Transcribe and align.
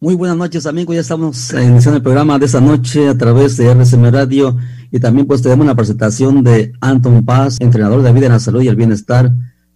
Muy 0.00 0.14
buenas 0.14 0.36
noches 0.36 0.64
amigos, 0.64 0.94
ya 0.94 1.00
estamos 1.00 1.52
iniciando 1.52 1.96
el 1.96 2.04
programa 2.04 2.38
de 2.38 2.46
esta 2.46 2.60
noche 2.60 3.08
a 3.08 3.18
través 3.18 3.56
de 3.56 3.66
RCM 3.66 4.12
Radio. 4.12 4.56
Y 4.92 5.00
también 5.00 5.26
pues 5.26 5.42
tenemos 5.42 5.64
una 5.64 5.74
presentación 5.74 6.44
de 6.44 6.72
Anton 6.80 7.24
Paz, 7.24 7.56
entrenador 7.58 8.02
de 8.02 8.12
vida 8.12 8.26
en 8.26 8.32
la 8.32 8.38
salud 8.38 8.62
y 8.62 8.68
el 8.68 8.76
bienestar 8.76 9.28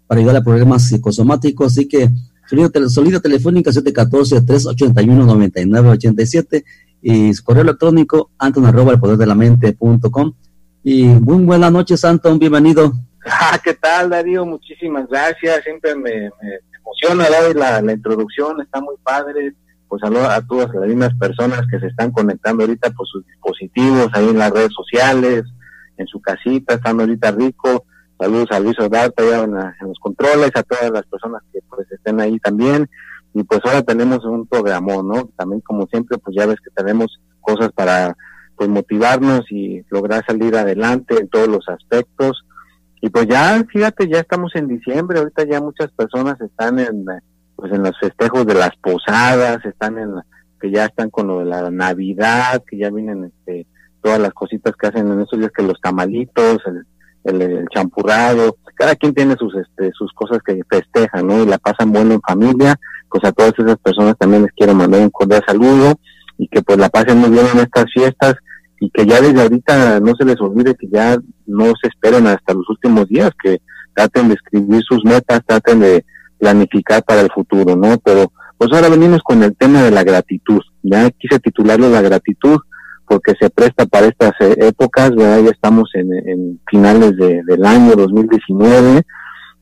para 0.07 0.21
ayudar 0.21 0.37
a 0.37 0.45
problemas 0.45 0.87
psicosomáticos, 0.87 1.73
así 1.73 1.89
que 1.89 2.09
solida 2.89 3.19
telefónica 3.19 3.73
714-381-9987 3.73 6.65
y 7.03 7.35
su 7.35 7.43
correo 7.43 7.65
electrónico 7.65 8.31
anton 8.39 8.65
arroba 8.65 8.93
el 8.93 9.01
poder 9.01 9.17
de 9.17 9.27
la 9.27 9.35
mente 9.35 9.73
punto 9.73 10.13
com. 10.13 10.35
Y 10.85 11.03
muy 11.03 11.45
buenas 11.45 11.73
noches 11.73 12.05
Anton, 12.05 12.39
bienvenido. 12.39 12.93
Ah, 13.25 13.57
¿qué 13.63 13.75
tal 13.75 14.11
Darío? 14.11 14.45
Muchísimas 14.45 15.09
gracias, 15.09 15.63
siempre 15.63 15.95
me, 15.95 16.29
emociona 16.77 17.29
la, 17.55 17.81
la 17.81 17.93
introducción, 17.93 18.61
está 18.61 18.81
muy 18.81 18.97
padre 19.01 19.55
pues 19.93 20.01
saludo 20.01 20.25
a 20.25 20.41
todas 20.41 20.75
las 20.75 20.89
mismas 20.89 21.15
personas 21.17 21.67
que 21.71 21.79
se 21.79 21.89
están 21.89 22.13
conectando 22.13 22.63
ahorita 22.63 22.93
por 22.93 23.07
sus 23.07 23.27
dispositivos, 23.27 24.09
ahí 24.15 24.27
en 24.27 24.39
las 24.39 24.51
redes 24.51 24.73
sociales, 24.73 25.45
en 25.99 26.07
su 26.07 26.19
casita, 26.19 26.77
estando 26.77 27.03
ahorita 27.03 27.31
rico. 27.33 27.85
Saludos 28.19 28.47
a 28.53 28.61
Luis 28.61 28.79
Odarte 28.79 29.23
allá 29.23 29.45
en, 29.45 29.53
los 29.87 29.99
controles, 30.01 30.51
a 30.55 30.63
todas 30.63 30.91
las 30.91 31.05
personas 31.05 31.43
que 31.53 31.59
pues 31.69 31.93
estén 31.93 32.21
ahí 32.21 32.39
también. 32.39 32.89
Y 33.35 33.43
pues 33.43 33.61
ahora 33.67 33.83
tenemos 33.83 34.25
un 34.25 34.47
programa, 34.47 34.95
¿no? 35.03 35.29
También 35.37 35.61
como 35.61 35.87
siempre, 35.89 36.17
pues 36.17 36.35
ya 36.39 36.47
ves 36.47 36.57
que 36.65 36.71
tenemos 36.71 37.21
cosas 37.43 37.71
para 37.73 38.17
pues 38.57 38.71
motivarnos 38.71 39.43
y 39.53 39.85
lograr 39.91 40.25
salir 40.27 40.57
adelante 40.57 41.19
en 41.21 41.29
todos 41.29 41.49
los 41.49 41.69
aspectos. 41.69 42.47
Y 43.03 43.11
pues 43.11 43.27
ya, 43.29 43.63
fíjate, 43.71 44.09
ya 44.09 44.21
estamos 44.21 44.53
en 44.55 44.69
diciembre, 44.69 45.19
ahorita 45.19 45.45
ya 45.45 45.61
muchas 45.61 45.91
personas 45.93 46.41
están 46.41 46.79
en 46.79 47.05
pues 47.63 47.75
en 47.75 47.85
los 47.85 47.97
festejos 47.97 48.45
de 48.45 48.55
las 48.55 48.73
posadas, 48.83 49.65
están 49.65 49.97
en 49.97 50.11
que 50.61 50.73
ya 50.73 50.87
están 50.87 51.11
con 51.11 51.29
lo 51.29 51.39
de 51.39 51.45
la 51.45 51.71
Navidad, 51.71 52.61
que 52.69 52.77
ya 52.77 52.91
vienen 52.91 53.25
este 53.25 53.69
todas 54.03 54.19
las 54.19 54.33
cositas 54.33 54.75
que 54.75 54.89
hacen 54.89 55.13
en 55.13 55.21
esos 55.21 55.39
días 55.39 55.53
que 55.57 55.63
los 55.63 55.81
tamalitos, 55.81 56.59
el, 56.67 57.41
el, 57.41 57.69
champurrado, 57.73 58.57
cada 58.75 58.97
quien 58.97 59.15
tiene 59.15 59.37
sus 59.37 59.55
este 59.55 59.93
sus 59.93 60.13
cosas 60.13 60.39
que 60.45 60.61
festejan, 60.69 61.29
¿no? 61.29 61.41
Y 61.41 61.47
la 61.47 61.59
pasan 61.59 61.93
bueno 61.93 62.15
en 62.15 62.21
familia, 62.21 62.75
pues 63.09 63.23
a 63.25 63.31
todas 63.31 63.53
esas 63.57 63.79
personas 63.79 64.19
también 64.19 64.43
les 64.43 64.53
quiero 64.57 64.75
mandar 64.75 65.03
un 65.03 65.11
cordial 65.11 65.45
saludo 65.47 65.95
y 66.39 66.49
que 66.49 66.63
pues 66.63 66.79
la 66.79 66.89
pasen 66.89 67.19
muy 67.19 67.31
bien 67.31 67.47
en 67.55 67.61
estas 67.61 67.85
fiestas 67.95 68.35
y 68.81 68.91
que 68.91 69.07
ya 69.07 69.21
desde 69.21 69.41
ahorita 69.41 70.01
no 70.01 70.17
se 70.17 70.25
les 70.25 70.41
olvide 70.41 70.75
que 70.75 70.89
ya 70.89 71.17
no 71.47 71.67
se 71.81 71.87
esperen 71.87 72.27
hasta 72.27 72.55
los 72.55 72.69
últimos 72.69 73.07
días, 73.07 73.31
que 73.41 73.63
traten 73.95 74.27
de 74.27 74.35
escribir 74.35 74.83
sus 74.83 75.05
metas, 75.05 75.43
traten 75.47 75.79
de 75.79 76.05
planificar 76.43 77.05
para 77.05 77.21
el 77.21 77.31
futuro, 77.31 77.77
¿no? 77.77 77.97
Pero 78.05 78.33
pues 78.59 78.69
ahora 78.73 78.89
venimos 78.89 79.21
con 79.23 79.45
el 79.45 79.55
tema 79.57 79.81
de 79.81 79.93
la 79.93 80.03
gratitud. 80.03 80.61
Ya 80.83 81.09
quise 81.13 81.39
titularlo 81.39 81.89
la 81.89 82.03
gratitud 82.03 82.59
porque 83.07 83.35
se 83.41 83.49
presta 83.49 83.87
para 83.87 84.07
estas 84.07 84.33
eh, 84.41 84.57
épocas, 84.59 85.15
¿verdad? 85.15 85.41
Ya 85.45 85.51
estamos 85.51 85.89
en, 85.95 86.61
finales 86.69 87.17
del 87.17 87.65
año 87.65 87.95
2019 87.95 89.03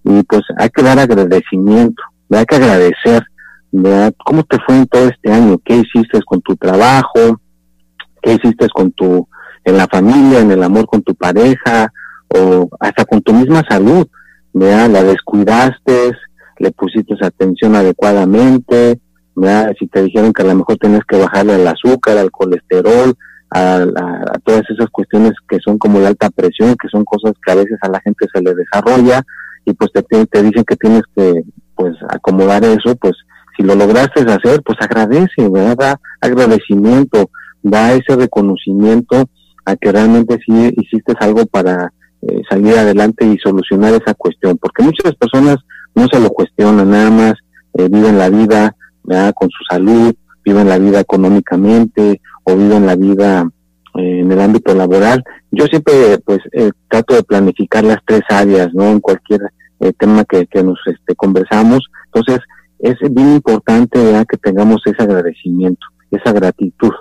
y 0.04 0.22
pues 0.22 0.40
hay 0.56 0.70
que 0.70 0.82
dar 0.82 0.98
agradecimiento, 0.98 2.02
hay 2.30 2.46
que 2.46 2.56
agradecer, 2.56 3.24
¿verdad? 3.72 4.14
¿Cómo 4.24 4.42
te 4.44 4.56
fue 4.66 4.76
en 4.76 4.86
todo 4.86 5.06
este 5.06 5.30
año? 5.30 5.58
¿Qué 5.62 5.76
hiciste 5.76 6.22
con 6.24 6.40
tu 6.40 6.56
trabajo? 6.56 7.40
¿Qué 8.22 8.34
hiciste 8.34 8.68
con 8.70 8.90
tu, 8.92 9.28
en 9.64 9.76
la 9.76 9.86
familia, 9.86 10.40
en 10.40 10.50
el 10.50 10.62
amor 10.62 10.86
con 10.86 11.02
tu 11.02 11.14
pareja 11.14 11.92
o 12.28 12.70
hasta 12.80 13.04
con 13.04 13.20
tu 13.20 13.34
misma 13.34 13.62
salud? 13.68 14.06
¿verdad? 14.52 14.90
La 14.90 15.02
descuidaste, 15.02 16.12
le 16.60 16.70
pusiste 16.70 17.14
atención 17.20 17.74
adecuadamente, 17.74 19.00
si 19.78 19.86
te 19.88 20.02
dijeron 20.02 20.32
que 20.32 20.42
a 20.42 20.46
lo 20.46 20.54
mejor 20.54 20.76
tienes 20.76 21.00
que 21.08 21.16
bajarle 21.16 21.54
al 21.54 21.66
azúcar, 21.66 22.18
al 22.18 22.30
colesterol, 22.30 23.14
a, 23.50 23.84
todas 24.44 24.62
esas 24.68 24.88
cuestiones 24.90 25.32
que 25.48 25.58
son 25.58 25.78
como 25.78 25.98
la 25.98 26.08
alta 26.08 26.30
presión, 26.30 26.76
que 26.80 26.88
son 26.88 27.04
cosas 27.04 27.32
que 27.44 27.50
a 27.50 27.56
veces 27.56 27.78
a 27.80 27.88
la 27.88 28.00
gente 28.00 28.26
se 28.32 28.42
le 28.42 28.54
desarrolla 28.54 29.22
y 29.64 29.72
pues 29.72 29.90
te, 29.92 30.02
te 30.02 30.42
dicen 30.42 30.64
que 30.64 30.76
tienes 30.76 31.02
que 31.16 31.42
pues 31.74 31.94
acomodar 32.10 32.62
eso, 32.64 32.94
pues 32.96 33.14
si 33.56 33.64
lo 33.64 33.74
lograste 33.74 34.20
hacer, 34.20 34.62
pues 34.62 34.78
agradece, 34.80 35.48
¿verdad? 35.50 35.76
Da 35.76 36.00
agradecimiento, 36.20 37.30
da 37.62 37.94
ese 37.94 38.16
reconocimiento 38.16 39.24
a 39.64 39.76
que 39.76 39.92
realmente 39.92 40.38
sí 40.46 40.74
hiciste 40.76 41.14
algo 41.20 41.46
para 41.46 41.92
eh, 42.22 42.42
salir 42.48 42.74
adelante 42.74 43.24
y 43.26 43.38
solucionar 43.38 43.94
esa 43.94 44.14
cuestión, 44.14 44.58
porque 44.58 44.82
muchas 44.82 45.14
personas 45.14 45.56
no 45.94 46.06
se 46.10 46.20
lo 46.20 46.30
cuestionan, 46.30 46.90
nada 46.90 47.10
más 47.10 47.34
eh, 47.74 47.88
viven 47.88 48.18
la 48.18 48.28
vida 48.28 48.74
con 49.34 49.48
su 49.50 49.64
salud, 49.68 50.14
viven 50.44 50.68
la 50.68 50.78
vida 50.78 51.00
económicamente 51.00 52.20
o 52.44 52.56
viven 52.56 52.86
la 52.86 52.94
vida 52.94 53.48
eh, 53.96 54.20
en 54.20 54.30
el 54.30 54.40
ámbito 54.40 54.74
laboral. 54.74 55.24
Yo 55.50 55.66
siempre 55.66 56.18
pues 56.24 56.38
eh, 56.52 56.70
trato 56.88 57.14
de 57.14 57.24
planificar 57.24 57.82
las 57.84 57.98
tres 58.06 58.22
áreas, 58.28 58.72
¿no? 58.72 58.84
En 58.90 59.00
cualquier 59.00 59.40
tema 59.98 60.24
que, 60.24 60.46
que 60.46 60.62
nos 60.62 60.78
este, 60.86 61.14
conversamos. 61.14 61.80
Entonces, 62.06 62.40
es 62.78 62.96
bien 63.10 63.34
importante 63.34 63.98
que 64.28 64.36
tengamos 64.36 64.82
ese 64.84 65.02
agradecimiento, 65.02 65.86
esa 66.10 66.32
gratitud, 66.32 66.92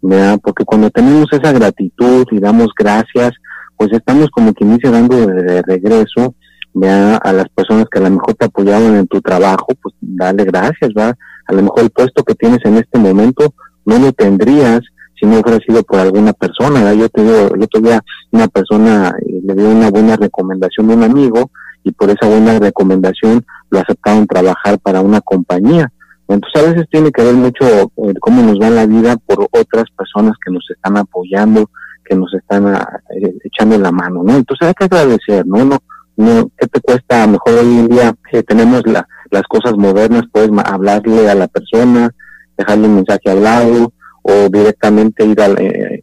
¿verdad? 0.00 0.38
porque 0.42 0.64
cuando 0.64 0.90
tenemos 0.90 1.26
esa 1.30 1.52
gratitud 1.52 2.26
y 2.30 2.40
damos 2.40 2.68
gracias, 2.76 3.32
pues 3.76 3.92
estamos 3.92 4.30
como 4.30 4.54
quien 4.54 4.76
dice 4.76 4.90
dando 4.90 5.26
de 5.26 5.62
regreso 5.62 6.34
vea 6.74 7.16
a 7.16 7.32
las 7.32 7.48
personas 7.50 7.86
que 7.90 7.98
a 7.98 8.02
lo 8.02 8.10
mejor 8.10 8.34
te 8.34 8.46
apoyaron 8.46 8.96
en 8.96 9.06
tu 9.06 9.20
trabajo, 9.20 9.66
pues 9.80 9.94
dale 10.00 10.44
gracias, 10.44 10.90
va. 10.96 11.14
A 11.46 11.52
lo 11.52 11.62
mejor 11.62 11.80
el 11.80 11.90
puesto 11.90 12.22
que 12.22 12.34
tienes 12.34 12.60
en 12.64 12.76
este 12.76 12.98
momento 12.98 13.54
no 13.84 13.98
lo 13.98 14.12
tendrías 14.12 14.80
si 15.18 15.26
no 15.26 15.40
hubiera 15.40 15.58
sido 15.64 15.82
por 15.82 16.00
alguna 16.00 16.32
persona. 16.32 16.92
Yo 16.94 17.08
te 17.08 17.22
digo, 17.22 17.54
el 17.54 17.62
otro 17.62 17.80
día 17.80 18.00
una 18.30 18.48
persona 18.48 19.14
eh, 19.26 19.40
le 19.44 19.54
dio 19.54 19.70
una 19.70 19.90
buena 19.90 20.16
recomendación 20.16 20.88
de 20.88 20.94
un 20.94 21.02
amigo 21.04 21.50
y 21.84 21.92
por 21.92 22.10
esa 22.10 22.28
buena 22.28 22.58
recomendación 22.58 23.44
lo 23.70 23.78
aceptaron 23.80 24.26
trabajar 24.26 24.78
para 24.78 25.00
una 25.00 25.20
compañía. 25.20 25.92
Entonces 26.28 26.62
a 26.62 26.70
veces 26.70 26.88
tiene 26.90 27.10
que 27.10 27.22
ver 27.22 27.34
mucho 27.34 27.64
eh, 27.66 28.14
cómo 28.20 28.42
nos 28.42 28.58
va 28.58 28.70
la 28.70 28.86
vida 28.86 29.16
por 29.26 29.46
otras 29.50 29.84
personas 29.96 30.34
que 30.44 30.52
nos 30.52 30.64
están 30.70 30.96
apoyando, 30.96 31.68
que 32.04 32.16
nos 32.16 32.32
están 32.34 32.66
ah, 32.68 32.86
eh, 33.14 33.34
echando 33.44 33.78
la 33.78 33.92
mano, 33.92 34.22
¿no? 34.22 34.36
Entonces 34.36 34.68
hay 34.68 34.74
que 34.74 34.84
agradecer, 34.84 35.46
¿no? 35.46 35.64
No, 35.64 35.78
no, 36.16 36.50
¿qué 36.58 36.66
te 36.66 36.80
cuesta? 36.80 37.22
A 37.22 37.26
lo 37.26 37.32
mejor 37.32 37.54
hoy 37.54 37.78
en 37.78 37.88
día 37.88 38.14
que 38.30 38.42
tenemos 38.42 38.82
la, 38.86 39.06
las 39.30 39.42
cosas 39.44 39.76
modernas, 39.76 40.22
puedes 40.30 40.50
hablarle 40.64 41.28
a 41.28 41.34
la 41.34 41.48
persona, 41.48 42.10
dejarle 42.56 42.88
un 42.88 42.96
mensaje 42.96 43.30
hablado 43.30 43.92
o 44.22 44.48
directamente 44.48 45.24
ir 45.24 45.40
a, 45.40 45.46
eh, 45.46 46.02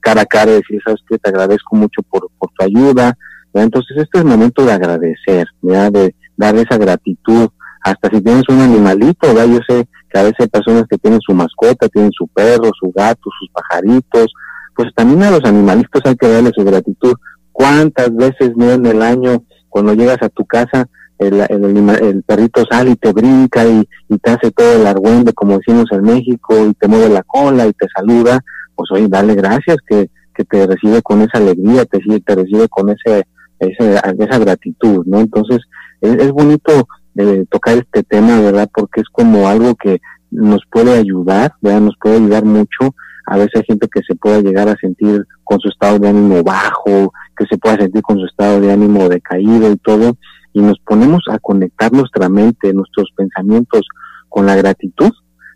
cara 0.00 0.22
a 0.22 0.26
cara 0.26 0.50
y 0.50 0.54
decir, 0.56 0.80
sabes 0.84 1.00
que 1.08 1.18
te 1.18 1.30
agradezco 1.30 1.76
mucho 1.76 2.02
por, 2.02 2.28
tu 2.38 2.64
ayuda. 2.64 3.16
Entonces, 3.54 3.96
este 3.96 4.18
es 4.18 4.24
el 4.24 4.30
momento 4.30 4.64
de 4.64 4.72
agradecer, 4.72 5.46
de 5.62 6.14
dar 6.36 6.56
esa 6.56 6.76
gratitud. 6.76 7.48
Hasta 7.82 8.10
si 8.10 8.20
tienes 8.20 8.44
un 8.48 8.60
animalito, 8.60 9.28
¿verdad? 9.28 9.46
yo 9.46 9.60
sé 9.68 9.86
que 10.10 10.18
a 10.18 10.22
veces 10.22 10.40
hay 10.40 10.48
personas 10.48 10.84
que 10.88 10.98
tienen 10.98 11.20
su 11.20 11.32
mascota, 11.32 11.88
tienen 11.88 12.12
su 12.12 12.26
perro, 12.28 12.70
su 12.78 12.92
gato, 12.94 13.30
sus 13.38 13.50
pajaritos, 13.50 14.32
pues 14.74 14.92
también 14.94 15.22
a 15.22 15.30
los 15.30 15.44
animalitos 15.44 16.02
hay 16.04 16.16
que 16.16 16.28
darle 16.28 16.50
su 16.54 16.64
gratitud 16.64 17.14
¿Cuántas 17.54 18.12
veces 18.14 18.56
no 18.56 18.72
en 18.72 18.84
el 18.84 19.00
año, 19.00 19.44
cuando 19.68 19.94
llegas 19.94 20.20
a 20.22 20.28
tu 20.28 20.44
casa, 20.44 20.88
el, 21.18 21.40
el, 21.40 22.24
perrito 22.24 22.64
sale 22.68 22.90
y 22.90 22.96
te 22.96 23.12
brinca 23.12 23.64
y, 23.64 23.86
te 24.18 24.30
hace 24.30 24.50
todo 24.50 24.74
el 24.74 24.84
argüende, 24.84 25.32
como 25.32 25.58
decimos 25.58 25.86
en 25.92 26.02
México, 26.02 26.66
y 26.66 26.74
te 26.74 26.88
mueve 26.88 27.08
la 27.10 27.22
cola 27.22 27.64
y 27.68 27.72
te 27.72 27.86
saluda? 27.94 28.40
Pues 28.74 28.90
oye, 28.90 29.06
dale 29.08 29.36
gracias 29.36 29.76
que, 29.88 30.10
que 30.34 30.44
te 30.44 30.66
recibe 30.66 31.00
con 31.00 31.22
esa 31.22 31.38
alegría, 31.38 31.84
te, 31.84 32.00
te 32.00 32.34
recibe 32.34 32.68
con 32.68 32.90
ese, 32.90 33.24
ese, 33.60 33.94
esa 33.94 34.38
gratitud, 34.38 35.06
¿no? 35.06 35.20
Entonces, 35.20 35.60
es, 36.00 36.14
es 36.16 36.32
bonito 36.32 36.88
eh, 37.16 37.44
tocar 37.48 37.78
este 37.78 38.02
tema, 38.02 38.40
¿verdad? 38.40 38.68
Porque 38.74 39.00
es 39.00 39.08
como 39.12 39.48
algo 39.48 39.76
que 39.76 40.00
nos 40.32 40.62
puede 40.68 40.98
ayudar, 40.98 41.52
¿verdad? 41.60 41.82
Nos 41.82 41.96
puede 42.00 42.16
ayudar 42.16 42.44
mucho. 42.44 42.96
A 43.26 43.36
veces 43.36 43.52
hay 43.54 43.62
gente 43.68 43.88
que 43.88 44.00
se 44.06 44.16
puede 44.16 44.42
llegar 44.42 44.68
a 44.68 44.76
sentir 44.80 45.24
con 45.44 45.60
su 45.60 45.68
estado 45.68 45.98
de 45.98 46.08
ánimo 46.08 46.42
bajo, 46.42 47.12
que 47.36 47.46
se 47.46 47.58
pueda 47.58 47.76
sentir 47.76 48.02
con 48.02 48.18
su 48.18 48.26
estado 48.26 48.60
de 48.60 48.72
ánimo 48.72 49.08
decaído 49.08 49.70
y 49.70 49.76
todo, 49.76 50.16
y 50.52 50.60
nos 50.60 50.78
ponemos 50.80 51.22
a 51.30 51.38
conectar 51.38 51.92
nuestra 51.92 52.28
mente, 52.28 52.72
nuestros 52.72 53.10
pensamientos 53.16 53.82
con 54.28 54.46
la 54.46 54.56
gratitud, 54.56 55.10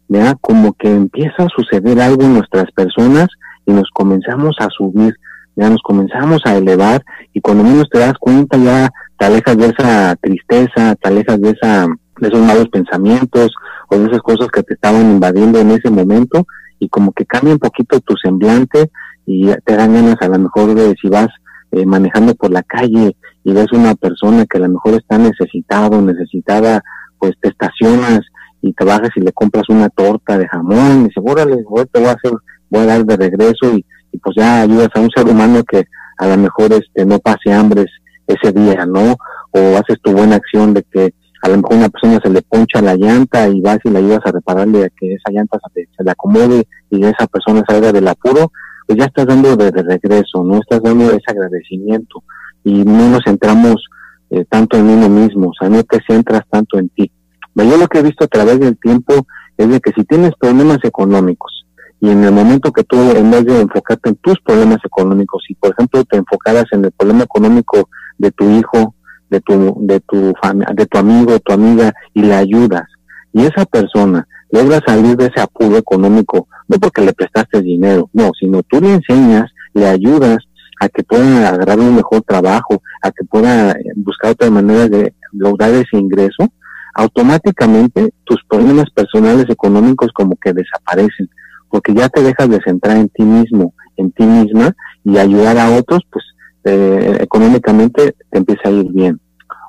¿ya? 0.09 0.35
como 0.41 0.73
que 0.75 0.91
empieza 0.91 1.45
a 1.45 1.49
suceder 1.49 2.01
algo 2.01 2.23
en 2.23 2.35
nuestras 2.35 2.71
personas 2.73 3.29
y 3.67 3.73
nos 3.73 3.89
comenzamos 3.93 4.57
a 4.61 4.69
subir, 4.71 5.15
ya 5.57 5.69
nos 5.69 5.83
comenzamos 5.83 6.43
a 6.45 6.57
elevar 6.57 7.05
y 7.33 7.41
cuando 7.41 7.65
menos 7.65 7.89
te 7.91 7.99
das 7.99 8.15
cuenta 8.19 8.57
ya 8.57 8.91
te 9.19 9.27
alejas 9.27 9.57
de 9.57 9.67
esa 9.67 10.17
tristeza, 10.17 10.95
te 10.95 11.09
alejas 11.09 11.41
de 11.41 11.51
esa 11.51 11.87
de 12.21 12.29
esos 12.29 12.41
malos 12.41 12.69
pensamientos 12.69 13.53
o 13.89 13.97
de 13.97 14.07
esas 14.07 14.21
cosas 14.21 14.49
que 14.49 14.63
te 14.63 14.75
estaban 14.75 15.03
invadiendo 15.03 15.61
en 15.61 15.71
ese 15.71 15.91
momento 15.91 16.47
y 16.79 16.89
como 16.89 17.13
que 17.13 17.27
cambia 17.27 17.53
un 17.53 17.59
poquito 17.59 18.01
tu 18.01 18.17
semblante 18.17 18.91
y 19.27 19.47
te 19.65 19.77
dan 19.77 19.95
ganas 19.95 20.17
a 20.21 20.29
lo 20.29 20.39
mejor 20.39 20.75
de 20.75 20.95
si 21.01 21.09
vas 21.09 21.29
eh, 21.73 21.87
manejando 21.87 22.35
por 22.35 22.51
la 22.51 22.63
calle 22.63 23.17
y 23.45 23.53
ves 23.53 23.73
una 23.73 23.95
persona 23.95 24.47
que 24.47 24.59
a 24.59 24.63
lo 24.63 24.69
mejor 24.69 24.95
está 24.95 25.19
necesitado, 25.19 26.01
necesitada, 26.01 26.83
pues 27.19 27.35
te 27.41 27.49
estacionas 27.49 28.21
y 28.63 28.73
te 28.73 28.85
bajas 28.85 29.11
y 29.17 29.21
le 29.21 29.33
compras 29.33 29.65
una 29.69 29.89
torta 29.91 30.39
de 30.39 30.49
jamón 30.49 31.01
y 31.01 31.05
dices, 31.09 31.23
órale, 31.25 31.63
voy 31.69 31.81
a 31.83 32.13
hacer, 32.13 32.33
voy 32.71 32.83
a 32.83 32.87
dar 32.87 33.05
de 33.05 33.17
regreso 33.17 33.75
y, 33.75 33.85
pues 34.23 34.35
ya 34.37 34.63
ayudas 34.63 34.89
a 34.95 35.01
un 35.01 35.11
ser 35.15 35.27
humano 35.27 35.63
que 35.63 35.85
a 36.19 36.27
lo 36.27 36.37
mejor 36.39 36.73
este 36.73 37.05
no 37.05 37.21
pase 37.21 37.53
hambre 37.53 37.85
ese 38.27 38.53
día, 38.53 38.85
¿no? 38.85 39.17
O 39.53 39.77
haces 39.77 40.01
tu 40.03 40.11
buena 40.11 40.37
acción 40.37 40.75
de 40.75 40.83
que 40.83 41.15
a 41.43 41.49
lo 41.49 41.59
mejor 41.59 41.77
una 41.77 41.89
persona 41.89 42.19
se 42.23 42.31
le 42.31 42.43
poncha 42.43 42.81
la 42.81 42.97
llanta 42.97 43.49
y 43.49 43.61
vas 43.61 43.79
y 43.85 43.91
le 43.91 43.99
ayudas 43.99 44.21
a 44.25 44.33
repararle 44.33 44.85
a 44.85 44.89
que 44.89 45.15
esa 45.15 45.31
llanta 45.31 45.59
se, 45.73 45.87
le 46.03 46.11
acomode 46.11 46.67
y 46.91 47.05
esa 47.05 47.27
persona 47.27 47.63
salga 47.69 47.93
del 47.93 48.09
apuro, 48.09 48.51
pues 48.89 48.99
ya 49.01 49.05
estás 49.05 49.27
dando 49.27 49.55
de, 49.55 49.71
regreso, 49.71 50.43
no 50.43 50.61
estás 50.61 50.83
dando 50.83 51.11
ese 51.11 51.25
agradecimiento 51.29 52.23
y 52.65 52.85
no 52.85 53.11
nos 53.11 53.21
centramos 53.23 53.85
eh, 54.31 54.47
tanto 54.49 54.79
en 54.79 54.87
uno 54.87 55.11
mismo, 55.11 55.51
o 55.51 55.53
sea, 55.53 55.69
no 55.69 55.83
te 55.85 56.01
centras 56.09 56.41
tanto 56.49 56.79
en 56.79 56.89
ti. 56.89 57.13
Yo 57.55 57.77
lo 57.77 57.87
que 57.87 57.99
he 57.99 58.03
visto 58.03 58.25
a 58.25 58.29
través 58.29 58.59
del 58.61 58.79
tiempo 58.79 59.13
es 59.59 59.69
de 59.69 59.81
que 59.81 59.93
si 59.93 60.05
tienes 60.05 60.33
problemas 60.41 60.79
económicos 60.85 61.67
y 62.01 62.09
en 62.09 62.25
el 62.25 62.33
momento 62.33 62.73
que 62.73 62.83
tú, 62.85 62.97
en 62.97 63.31
vez 63.31 63.45
de 63.45 63.61
enfocarte 63.61 64.09
en 64.09 64.17
tus 64.17 64.41
problemas 64.41 64.79
económicos, 64.83 65.45
y 65.51 65.55
por 65.57 65.73
ejemplo 65.73 66.03
te 66.05 66.17
enfocaras 66.17 66.65
en 66.71 66.87
el 66.87 66.93
problema 66.93 67.25
económico 67.25 67.91
de 68.17 68.31
tu 68.31 68.49
hijo, 68.49 68.95
de 69.29 69.41
tu, 69.43 69.77
de 69.81 70.01
tu 70.01 70.33
de 70.75 70.87
tu 70.87 70.99
amigo, 70.99 71.39
tu 71.41 71.53
amiga, 71.53 71.93
y 72.15 72.23
le 72.23 72.35
ayudas, 72.35 72.89
y 73.35 73.43
esa 73.43 73.67
persona 73.67 74.27
logra 74.51 74.81
salir 74.87 75.17
de 75.17 75.27
ese 75.27 75.41
apuro 75.41 75.77
económico, 75.77 76.49
no 76.69 76.79
porque 76.79 77.03
le 77.03 77.13
prestaste 77.13 77.63
dinero, 77.63 78.09
no, 78.13 78.31
sino 78.39 78.63
tú 78.63 78.81
le 78.81 78.95
enseñas, 78.95 79.51
le 79.75 79.87
ayudas 79.87 80.39
a 80.81 80.89
que 80.89 81.03
pueda 81.03 81.49
agarrar 81.49 81.81
un 81.81 81.97
mejor 81.97 82.23
trabajo, 82.23 82.83
a 83.03 83.11
que 83.11 83.25
pueda 83.25 83.77
buscar 83.97 84.33
otra 84.33 84.51
manera 84.51 84.89
de 84.89 85.15
lograr 85.33 85.71
ese 85.71 85.97
ingreso, 85.97 86.49
automáticamente 86.95 88.13
tus 88.25 88.39
problemas 88.49 88.91
personales 88.91 89.47
económicos 89.49 90.11
como 90.13 90.37
que 90.37 90.53
desaparecen, 90.53 91.29
porque 91.69 91.95
ya 91.95 92.09
te 92.09 92.23
dejas 92.23 92.49
de 92.49 92.61
centrar 92.65 92.97
en 92.97 93.09
ti 93.09 93.23
mismo, 93.23 93.75
en 93.97 94.11
ti 94.13 94.25
misma, 94.25 94.75
y 95.05 95.19
ayudar 95.19 95.59
a 95.59 95.71
otros, 95.77 96.01
pues 96.11 96.25
eh, 96.65 97.19
económicamente 97.21 98.15
te 98.31 98.39
empieza 98.39 98.69
a 98.69 98.73
ir 98.73 98.91
bien. 98.93 99.21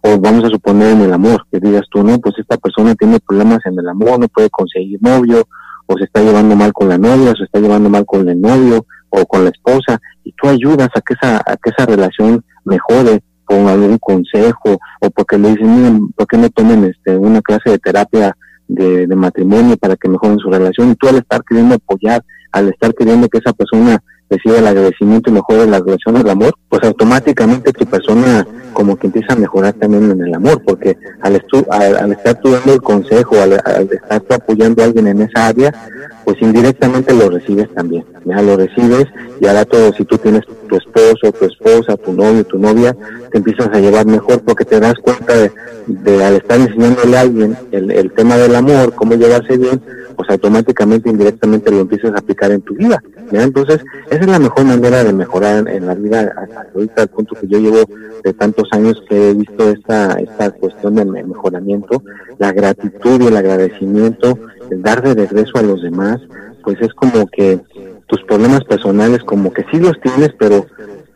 O 0.03 0.19
vamos 0.19 0.45
a 0.45 0.49
suponer 0.49 0.91
en 0.91 1.01
el 1.01 1.13
amor, 1.13 1.45
que 1.51 1.59
digas 1.59 1.83
tú, 1.91 2.03
no, 2.03 2.19
pues 2.19 2.35
esta 2.37 2.57
persona 2.57 2.95
tiene 2.95 3.19
problemas 3.19 3.59
en 3.65 3.77
el 3.77 3.87
amor, 3.87 4.19
no 4.19 4.27
puede 4.27 4.49
conseguir 4.49 4.99
novio, 5.01 5.45
o 5.87 5.97
se 5.97 6.05
está 6.05 6.21
llevando 6.21 6.55
mal 6.55 6.71
con 6.71 6.87
la 6.87 6.97
novia, 6.97 7.31
o 7.31 7.35
se 7.35 7.43
está 7.43 7.59
llevando 7.59 7.89
mal 7.89 8.05
con 8.05 8.27
el 8.29 8.39
novio, 8.39 8.85
o 9.09 9.25
con 9.25 9.43
la 9.43 9.49
esposa, 9.49 9.99
y 10.23 10.31
tú 10.33 10.47
ayudas 10.47 10.89
a 10.95 11.01
que 11.01 11.15
esa, 11.19 11.37
a 11.37 11.57
que 11.57 11.71
esa 11.75 11.85
relación 11.85 12.43
mejore 12.63 13.23
con 13.43 13.67
algún 13.67 13.97
consejo, 13.97 14.77
o 15.01 15.09
porque 15.09 15.37
le 15.37 15.49
dicen, 15.49 15.75
miren, 15.75 16.11
¿por 16.11 16.27
qué 16.27 16.37
no 16.37 16.49
tomen 16.51 16.85
este, 16.85 17.17
una 17.17 17.41
clase 17.41 17.71
de 17.71 17.79
terapia 17.79 18.37
de, 18.67 19.07
de 19.07 19.15
matrimonio 19.15 19.75
para 19.77 19.95
que 19.95 20.07
mejoren 20.07 20.37
su 20.37 20.49
relación? 20.51 20.91
Y 20.91 20.95
tú 20.95 21.07
al 21.07 21.15
estar 21.15 21.43
queriendo 21.43 21.75
apoyar, 21.75 22.23
al 22.51 22.69
estar 22.69 22.93
queriendo 22.93 23.27
que 23.27 23.39
esa 23.39 23.53
persona 23.53 24.01
recibe 24.29 24.59
el 24.59 24.67
agradecimiento 24.67 25.29
y 25.29 25.33
mejora 25.33 25.65
la 25.65 25.79
relación 25.79 26.15
del 26.15 26.29
amor, 26.29 26.53
pues 26.69 26.83
automáticamente 26.83 27.73
tu 27.73 27.85
persona 27.85 28.45
como 28.73 28.95
que 28.95 29.07
empieza 29.07 29.33
a 29.33 29.35
mejorar 29.35 29.73
también 29.73 30.11
en 30.11 30.21
el 30.21 30.33
amor, 30.33 30.61
porque 30.63 30.97
al, 31.21 31.41
al, 31.69 32.11
estar 32.11 32.39
tú 32.39 32.51
dando 32.51 32.73
el 32.73 32.81
consejo, 32.81 33.41
al, 33.41 33.53
estar 33.53 34.21
tú 34.21 34.33
apoyando 34.33 34.81
a 34.81 34.85
alguien 34.85 35.07
en 35.07 35.21
esa 35.21 35.47
área, 35.47 35.73
pues 36.23 36.37
indirectamente 36.41 37.13
lo 37.13 37.29
recibes 37.29 37.73
también, 37.73 38.05
ya 38.25 38.41
lo 38.41 38.55
recibes 38.55 39.05
y 39.41 39.47
ahora 39.47 39.65
todo, 39.65 39.91
si 39.93 40.05
tú 40.05 40.17
tienes 40.17 40.43
tu 40.67 40.75
esposo, 40.75 41.31
tu 41.31 41.45
esposa, 41.45 41.97
tu 41.97 42.13
novio, 42.13 42.43
tu 42.45 42.59
novia, 42.59 42.95
te 43.31 43.39
empiezas 43.39 43.69
a 43.73 43.79
llevar 43.79 44.05
mejor 44.05 44.41
porque 44.41 44.65
te 44.65 44.79
das 44.79 44.93
cuenta 45.01 45.33
de, 45.87 46.23
al 46.23 46.35
estar 46.35 46.59
enseñándole 46.59 47.17
a 47.17 47.21
alguien 47.21 47.57
el, 47.71 47.91
el 47.91 48.11
tema 48.11 48.37
del 48.37 48.55
amor, 48.55 48.93
cómo 48.93 49.15
llevarse 49.15 49.57
bien, 49.57 49.81
pues 50.19 50.31
automáticamente, 50.31 51.09
indirectamente 51.09 51.71
lo 51.71 51.79
empiezas 51.79 52.11
a 52.13 52.17
aplicar 52.17 52.51
en 52.51 52.59
tu 52.59 52.75
vida. 52.75 53.01
Entonces, 53.31 53.79
esa 54.09 54.19
es 54.19 54.27
la 54.27 54.37
mejor 54.37 54.65
manera 54.65 55.01
de 55.01 55.13
mejorar 55.13 55.65
en, 55.69 55.87
la 55.87 55.95
vida 55.95 56.33
hasta 56.35 56.67
ahorita, 56.75 57.03
al 57.03 57.07
punto 57.07 57.35
que 57.39 57.47
yo 57.47 57.57
llevo 57.57 57.85
de 58.21 58.33
tantos 58.33 58.67
años 58.73 59.01
que 59.07 59.29
he 59.29 59.33
visto 59.33 59.69
esta, 59.69 60.19
esta 60.19 60.51
cuestión 60.51 60.95
de 60.95 61.05
mejoramiento, 61.05 62.03
la 62.37 62.51
gratitud 62.51 63.21
y 63.21 63.27
el 63.27 63.37
agradecimiento, 63.37 64.37
el 64.69 64.81
dar 64.81 65.01
de 65.01 65.13
regreso 65.13 65.57
a 65.57 65.61
los 65.61 65.81
demás, 65.81 66.19
pues 66.63 66.81
es 66.81 66.93
como 66.95 67.25
que 67.27 67.61
tus 68.07 68.21
problemas 68.23 68.65
personales 68.65 69.23
como 69.23 69.53
que 69.53 69.63
sí 69.71 69.79
los 69.79 69.97
tienes, 70.01 70.31
pero 70.37 70.65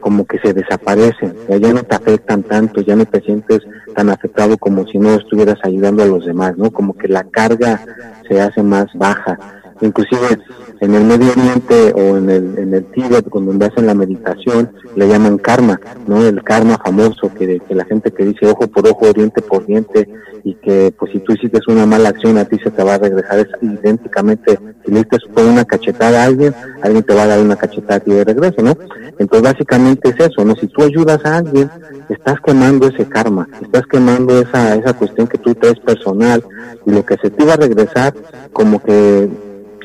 como 0.04 0.26
que 0.26 0.38
se 0.40 0.54
desaparecen, 0.54 1.34
ya 1.48 1.72
no 1.72 1.82
te 1.82 1.96
afectan 1.96 2.44
tanto, 2.44 2.82
ya 2.82 2.94
no 2.94 3.06
te 3.06 3.22
sientes 3.22 3.62
tan 3.96 4.10
afectado 4.10 4.58
como 4.58 4.86
si 4.86 5.00
no 5.00 5.14
estuvieras 5.16 5.60
ayudando 5.64 6.04
a 6.04 6.08
los 6.08 6.26
demás, 6.26 6.58
¿no? 6.58 6.72
Como 6.72 6.94
que 6.98 7.08
la 7.08 7.24
carga 7.24 7.80
se 8.28 8.42
hace 8.42 8.62
más 8.62 8.88
baja. 8.96 9.40
Inclusive 9.82 10.40
en 10.80 10.96
el 10.96 11.04
Medio 11.06 11.32
Oriente 11.32 11.94
o 11.96 12.18
en 12.18 12.30
el, 12.30 12.58
en 12.58 12.74
el 12.74 12.86
Tíbet, 12.86 13.30
cuando 13.30 13.66
hacen 13.66 13.86
la 13.86 13.94
meditación, 13.94 14.72
le 14.96 15.08
llaman 15.08 15.38
karma, 15.38 15.80
¿no? 16.08 16.26
El 16.26 16.44
karma 16.44 16.78
famoso, 16.78 17.32
que, 17.34 17.62
la 17.70 17.86
gente 17.86 18.12
que 18.12 18.26
dice 18.26 18.48
ojo 18.48 18.68
por 18.68 18.88
ojo, 18.88 19.14
diente 19.14 19.42
por 19.42 19.66
diente, 19.66 20.10
y 20.44 20.56
que 20.56 20.94
pues 20.98 21.12
si 21.12 21.20
tú 21.20 21.34
hiciste 21.34 21.60
una 21.68 21.86
mala 21.86 22.10
acción 22.10 22.38
a 22.38 22.46
ti 22.46 22.60
se 22.62 22.70
te 22.70 22.84
va 22.84 22.96
a 22.96 22.98
regresar 22.98 23.40
es 23.40 23.48
idénticamente, 23.62 24.60
si 24.86 24.92
le 24.92 25.04
diste 25.04 25.18
una 25.42 25.64
cachetada 25.64 26.24
a 26.24 26.26
alguien, 26.26 26.54
alguien 26.82 27.04
te 27.04 27.14
va 27.14 27.24
a 27.24 27.28
dar 27.28 27.40
una 27.40 27.56
cachetada 27.56 27.96
a 27.96 28.00
ti 28.02 28.12
de 28.12 28.26
regreso, 28.26 28.62
¿no? 28.62 28.78
Entonces 29.20 29.42
básicamente 29.42 30.10
es 30.10 30.20
eso, 30.20 30.44
¿no? 30.44 30.56
Si 30.56 30.68
tú 30.68 30.84
ayudas 30.84 31.24
a 31.24 31.38
alguien, 31.38 31.70
estás 32.10 32.42
quemando 32.46 32.88
ese 32.88 33.08
karma, 33.08 33.48
estás 33.62 33.84
quemando 33.88 34.38
esa, 34.40 34.76
esa 34.76 34.94
cuestión 34.94 35.28
que 35.28 35.38
tú 35.38 35.56
traes 35.56 35.80
personal, 35.80 36.44
y 36.86 36.92
lo 36.92 37.06
que 37.06 37.16
se 37.18 37.30
te 37.30 37.44
iba 37.44 37.54
a 37.54 37.58
regresar, 37.58 38.14
como 38.52 38.84
que 38.84 39.30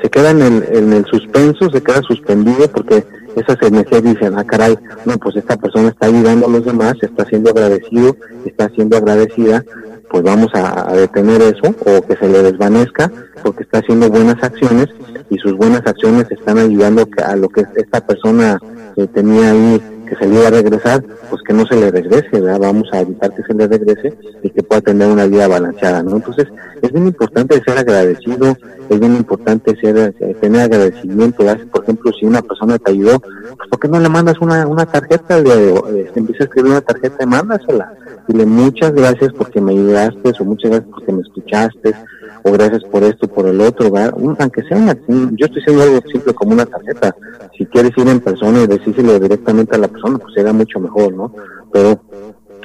se 0.02 0.10
queda 0.10 0.30
en 0.30 0.42
el, 0.42 0.64
en 0.70 0.92
el 0.92 1.04
suspenso, 1.06 1.70
se 1.70 1.82
queda 1.82 2.00
suspendido 2.02 2.68
porque 2.68 3.04
esas 3.36 3.56
energías 3.62 4.02
dicen, 4.02 4.34
ah 4.36 4.44
caray, 4.44 4.78
no, 5.04 5.16
pues 5.18 5.36
esta 5.36 5.56
persona 5.56 5.88
está 5.88 6.06
ayudando 6.06 6.46
a 6.46 6.50
los 6.50 6.64
demás, 6.64 6.94
está 7.00 7.24
siendo 7.26 7.50
agradecido, 7.50 8.16
está 8.44 8.68
siendo 8.70 8.96
agradecida, 8.96 9.64
pues 10.10 10.22
vamos 10.22 10.48
a, 10.54 10.92
detener 10.94 11.42
eso 11.42 11.74
o 11.84 12.02
que 12.02 12.16
se 12.16 12.28
le 12.28 12.42
desvanezca 12.42 13.10
porque 13.42 13.62
está 13.62 13.78
haciendo 13.78 14.08
buenas 14.08 14.42
acciones 14.42 14.88
y 15.30 15.38
sus 15.38 15.52
buenas 15.52 15.86
acciones 15.86 16.30
están 16.30 16.58
ayudando 16.58 17.06
a 17.24 17.36
lo 17.36 17.48
que 17.48 17.64
esta 17.76 18.00
persona 18.00 18.58
que 18.96 19.06
tenía 19.08 19.50
ahí 19.50 19.80
que 20.08 20.16
se 20.16 20.26
le 20.26 20.36
iba 20.36 20.48
a 20.48 20.50
regresar, 20.50 21.04
pues 21.28 21.42
que 21.46 21.52
no 21.52 21.66
se 21.66 21.76
le 21.76 21.90
regrese, 21.90 22.28
¿verdad? 22.32 22.58
Vamos 22.60 22.88
a 22.92 23.00
evitar 23.00 23.34
que 23.34 23.42
se 23.42 23.54
le 23.54 23.66
regrese 23.66 24.16
y 24.42 24.50
que 24.50 24.62
pueda 24.62 24.80
tener 24.80 25.08
una 25.08 25.26
vida 25.26 25.48
balanceada, 25.48 26.02
¿no? 26.02 26.16
Entonces, 26.16 26.46
es 26.80 26.92
bien 26.92 27.06
importante 27.06 27.62
ser 27.64 27.78
agradecido, 27.78 28.56
es 28.88 29.00
bien 29.00 29.16
importante 29.16 29.76
ser, 29.80 30.14
eh, 30.18 30.36
tener 30.40 30.62
agradecimiento, 30.62 31.44
Por 31.70 31.82
ejemplo, 31.82 32.12
si 32.18 32.26
una 32.26 32.42
persona 32.42 32.78
te 32.78 32.92
ayudó, 32.92 33.20
pues 33.20 33.68
¿por 33.70 33.78
qué 33.78 33.88
no 33.88 34.00
le 34.00 34.08
mandas 34.08 34.38
una, 34.40 34.66
una 34.66 34.86
tarjeta? 34.86 35.38
Le, 35.40 35.74
eh, 35.74 36.10
empieza 36.14 36.44
a 36.44 36.46
escribir 36.46 36.70
una 36.72 36.80
tarjeta 36.80 37.24
y 37.24 37.26
mándasela. 37.26 37.92
Dile 38.26 38.46
muchas 38.46 38.92
gracias 38.92 39.32
porque 39.32 39.60
me 39.60 39.72
ayudaste, 39.72 40.32
o 40.38 40.44
muchas 40.44 40.70
gracias 40.70 40.90
porque 40.90 41.12
me 41.12 41.22
escuchaste, 41.22 41.94
o 42.42 42.52
gracias 42.52 42.82
por 42.84 43.02
esto, 43.04 43.28
por 43.28 43.46
el 43.46 43.60
otro, 43.60 43.92
aunque 44.38 44.62
sea, 44.62 44.96
yo 45.06 45.46
estoy 45.46 45.62
haciendo 45.62 45.82
algo 45.82 46.00
simple 46.10 46.34
como 46.34 46.52
una 46.52 46.66
tarjeta. 46.66 47.14
Si 47.56 47.66
quieres 47.66 47.92
ir 47.96 48.08
en 48.08 48.20
persona 48.20 48.62
y 48.62 48.66
decírselo 48.66 49.18
directamente 49.18 49.74
a 49.74 49.78
la 49.78 49.88
persona, 49.88 50.18
pues 50.18 50.34
será 50.34 50.52
mucho 50.52 50.78
mejor, 50.80 51.12
¿no? 51.12 51.32
Pero 51.72 52.00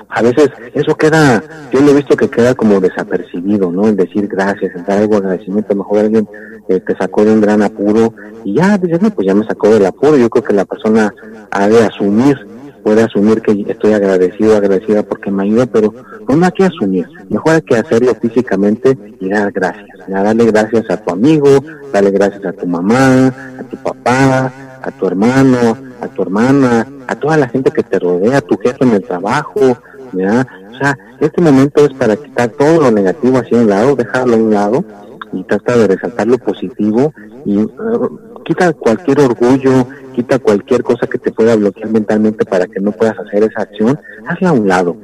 a 0.10 0.22
veces 0.22 0.50
eso 0.74 0.96
queda, 0.96 1.44
yo 1.72 1.82
lo 1.82 1.92
he 1.92 1.96
visto 1.96 2.16
que 2.16 2.30
queda 2.30 2.54
como 2.54 2.80
desapercibido, 2.80 3.72
¿no? 3.72 3.88
El 3.88 3.96
decir 3.96 4.28
gracias, 4.28 4.76
el 4.76 4.86
dar 4.86 5.00
algo 5.00 5.18
agradecimiento, 5.18 5.76
mejor 5.76 6.00
alguien 6.00 6.28
eh, 6.68 6.80
te 6.80 6.96
sacó 6.96 7.26
de 7.26 7.34
un 7.34 7.42
gran 7.42 7.64
apuro 7.64 8.14
y 8.44 8.56
ya 8.56 8.78
dices, 8.78 9.02
no, 9.02 9.10
pues 9.10 9.28
ya 9.28 9.34
me 9.34 9.46
sacó 9.46 9.70
del 9.70 9.86
apuro, 9.86 10.18
yo 10.18 10.30
creo 10.30 10.44
que 10.44 10.54
la 10.54 10.66
persona 10.66 11.14
ha 11.50 11.68
de 11.68 11.84
asumir 11.84 12.38
puede 12.84 13.04
asumir 13.04 13.42
que 13.42 13.66
estoy 13.68 13.94
agradecido, 13.94 14.56
agradecida 14.56 15.04
porque 15.04 15.32
me 15.32 15.44
ayuda, 15.44 15.66
pero 15.66 15.94
no 16.28 16.46
hay 16.46 16.52
que 16.52 16.66
asumir, 16.66 17.08
mejor 17.30 17.54
hay 17.56 17.62
que 17.62 17.78
hacerlo 17.78 18.14
físicamente 18.22 18.98
y 19.20 19.30
dar 19.30 19.52
gracias, 19.52 19.88
darle 20.08 20.46
gracias 20.46 20.90
a 20.90 20.98
tu 20.98 21.14
amigo, 21.14 21.64
darle 21.92 22.12
gracias 22.12 22.46
a 22.46 22.54
tu 22.54 22.68
mamá, 22.68 23.28
a 23.28 23.64
tu 23.70 23.78
papá, 23.78 24.52
a 24.82 24.92
tu 24.92 25.08
hermano, 25.08 25.78
a 26.02 26.08
tu 26.08 26.22
hermana, 26.22 26.88
a 27.08 27.16
toda 27.16 27.38
la 27.38 27.48
gente 27.48 27.72
que 27.72 27.84
te 27.84 28.00
rodea, 28.00 28.38
a 28.38 28.42
tu 28.42 28.58
jefe 28.58 28.84
en 28.84 28.92
el 28.92 29.04
trabajo, 29.04 29.78
¿ya? 30.12 30.46
O 30.72 30.78
sea, 30.78 30.98
este 31.20 31.42
momento 31.42 31.86
es 31.86 31.94
para 31.94 32.16
quitar 32.16 32.50
todo 32.50 32.82
lo 32.82 32.92
negativo 32.92 33.38
hacia 33.38 33.58
un 33.58 33.70
lado, 33.70 33.96
dejarlo 33.96 34.34
a 34.34 34.38
un 34.38 34.54
lado 34.54 34.84
y 35.32 35.44
trata 35.44 35.78
de 35.78 35.88
resaltar 35.88 36.28
lo 36.28 36.38
positivo 36.38 37.14
y 37.46 37.60
eh, 37.60 37.68
quita 38.46 38.74
cualquier 38.74 39.22
orgullo, 39.22 39.88
quita 40.14 40.40
cualquier 40.40 40.84
cosa 40.84 41.08
que 41.08 41.18
te 41.18 41.32
pueda 41.32 41.56
bloquear 41.56 41.90
mentalmente 41.90 42.46
para 42.46 42.68
que 42.68 42.80
no 42.80 42.92
puedas 42.92 43.18
hacer 43.20 43.44
esa 43.44 43.64
acción, 43.64 44.00
hazla 44.28 44.50
a 44.50 44.54
un 44.54 44.68
lado, 44.68 44.96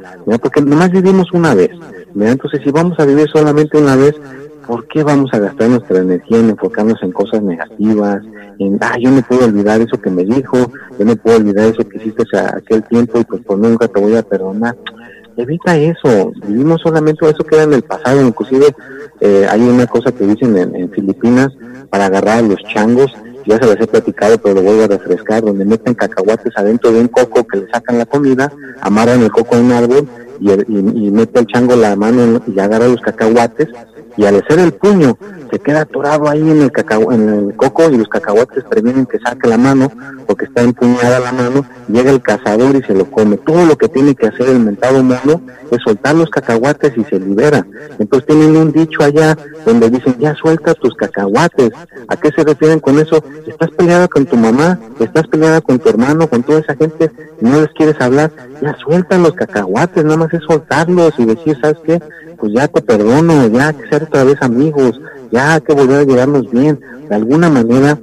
porque 0.42 0.62
nomás 0.62 0.92
vivimos 0.92 1.32
una 1.34 1.54
vez. 1.54 1.72
Entonces, 2.16 2.62
si 2.64 2.72
vamos 2.72 3.00
a 3.00 3.06
vivir 3.06 3.28
solamente 3.30 3.78
una 3.78 3.96
vez, 3.96 4.16
¿por 4.66 4.88
qué 4.88 5.04
vamos 5.04 5.34
a 5.34 5.40
gastar 5.40 5.70
nuestra 5.70 6.00
energía 6.00 6.40
en 6.40 6.52
enfocarnos 6.52 7.02
en 7.02 7.12
cosas 7.12 7.42
negativas? 7.42 8.22
En, 8.60 8.78
ah, 8.82 8.98
yo 9.00 9.10
no 9.10 9.22
puedo 9.22 9.46
olvidar 9.46 9.82
eso 9.82 10.00
que 10.00 10.10
me 10.10 10.24
dijo, 10.24 10.58
yo 10.98 11.06
no 11.06 11.16
puedo 11.16 11.38
olvidar 11.38 11.68
eso 11.68 11.88
que 11.88 11.98
hiciste 11.98 12.24
a 12.38 12.58
aquel 12.58 12.84
tiempo 12.84 13.20
y 13.20 13.24
pues 13.24 13.42
por 13.42 13.58
nunca 13.58 13.88
te 13.88 14.00
voy 14.00 14.16
a 14.16 14.22
perdonar. 14.22 14.76
Evita 15.38 15.78
eso, 15.78 16.34
vivimos 16.46 16.82
solamente 16.82 17.26
eso 17.28 17.44
queda 17.46 17.64
en 17.64 17.74
el 17.74 17.82
pasado, 17.82 18.22
inclusive 18.22 18.76
eh, 19.22 19.48
hay 19.50 19.62
una 19.62 19.88
cosa 19.88 20.12
que 20.12 20.26
dicen 20.26 20.58
en, 20.58 20.92
Filipinas 20.92 21.50
para 21.90 22.08
agarrar 22.08 22.40
a 22.40 22.42
los 22.42 22.62
changos, 22.64 23.12
ya 23.50 23.58
se 23.58 23.66
les 23.66 23.82
he 23.82 23.88
platicado, 23.88 24.38
pero 24.38 24.54
lo 24.54 24.62
vuelvo 24.62 24.84
a 24.84 24.88
refrescar, 24.88 25.44
donde 25.44 25.66
meten 25.66 25.96
cacahuates 25.96 26.54
adentro 26.56 26.92
de 26.92 27.02
un 27.02 27.08
coco 27.08 27.48
que 27.48 27.58
le 27.58 27.68
sacan 27.72 27.98
la 27.98 28.06
comida, 28.06 28.52
amarran 28.82 29.24
el 29.24 29.32
coco 29.32 29.56
a 29.56 29.60
un 29.60 29.72
árbol 29.72 30.08
y, 30.40 30.52
y, 30.52 31.12
mete 31.12 31.40
el 31.40 31.48
chango 31.48 31.76
la 31.76 31.96
mano 31.96 32.42
y 32.46 32.60
agarra 32.60 32.88
los 32.88 33.02
cacahuates 33.02 33.68
y 34.18 34.26
al 34.26 34.36
hacer 34.36 34.60
el 34.60 34.74
puño 34.74 35.18
se 35.52 35.60
queda 35.60 35.82
atorado 35.82 36.30
ahí 36.30 36.42
en 36.42 36.62
el, 36.62 36.72
cacao, 36.72 37.12
en 37.12 37.30
el 37.30 37.56
coco 37.56 37.90
y 37.90 37.98
los 37.98 38.08
cacahuates 38.08 38.64
previenen 38.70 39.06
que 39.06 39.20
saque 39.20 39.48
la 39.48 39.58
mano 39.58 39.92
porque 40.28 40.46
está 40.46 40.62
empuñada 40.62 41.20
la 41.20 41.32
mano, 41.32 41.66
llega 41.88 42.12
el 42.12 42.22
cazador 42.22 42.76
y 42.76 42.84
se 42.84 42.94
lo 42.94 43.10
come. 43.10 43.38
Todo 43.38 43.66
lo 43.66 43.78
que 43.78 43.88
tiene 43.88 44.16
que 44.16 44.28
hacer 44.28 44.50
el 44.50 44.60
mentado 44.60 45.04
mono 45.04 45.42
es 45.72 45.82
soltar 45.84 46.16
los 46.16 46.30
cacahuates 46.30 46.94
y 46.98 47.04
se 47.06 47.20
libera. 47.20 47.66
Entonces 47.98 48.28
tienen 48.28 48.56
un 48.56 48.72
dicho 48.72 49.04
allá 49.04 49.38
donde 49.66 49.90
dicen, 49.90 50.16
ya 50.20 50.36
suelta 50.36 50.74
tus 50.74 50.94
cacahuates. 50.96 51.72
¿A 52.08 52.16
qué 52.18 52.30
se 52.32 52.44
refieren 52.44 52.80
con 52.80 53.00
eso? 53.00 53.24
Estás 53.48 53.70
peleada 53.72 54.08
con 54.08 54.26
tu 54.26 54.38
mamá, 54.38 54.80
estás 55.00 55.28
peleada 55.28 55.62
con 55.62 55.80
tu 55.80 55.90
hermano, 55.90 56.28
con 56.28 56.44
toda 56.44 56.60
esa 56.60 56.76
gente, 56.76 57.12
no 57.42 57.62
les 57.62 57.70
quieres 57.70 58.00
hablar, 58.00 58.32
ya 58.62 58.76
suelta 58.78 59.18
los 59.18 59.34
cacahuates, 59.34 60.04
nada 60.04 60.18
más 60.18 60.34
es 60.34 60.42
soltarlos 60.48 61.14
y 61.18 61.26
decir, 61.26 61.58
¿sabes 61.62 61.78
qué? 61.86 62.00
Pues 62.38 62.54
ya 62.54 62.68
te 62.68 62.82
perdono, 62.82 63.48
ya 63.48 63.74
que 63.74 63.88
ser 63.90 64.04
otra 64.04 64.24
vez 64.24 64.38
amigos, 64.42 65.00
ya 65.32 65.60
que 65.60 65.74
volver 65.74 66.00
a 66.00 66.04
llevarnos 66.04 66.50
bien. 66.52 66.80
De 67.10 67.16
alguna 67.16 67.50
manera, 67.50 67.98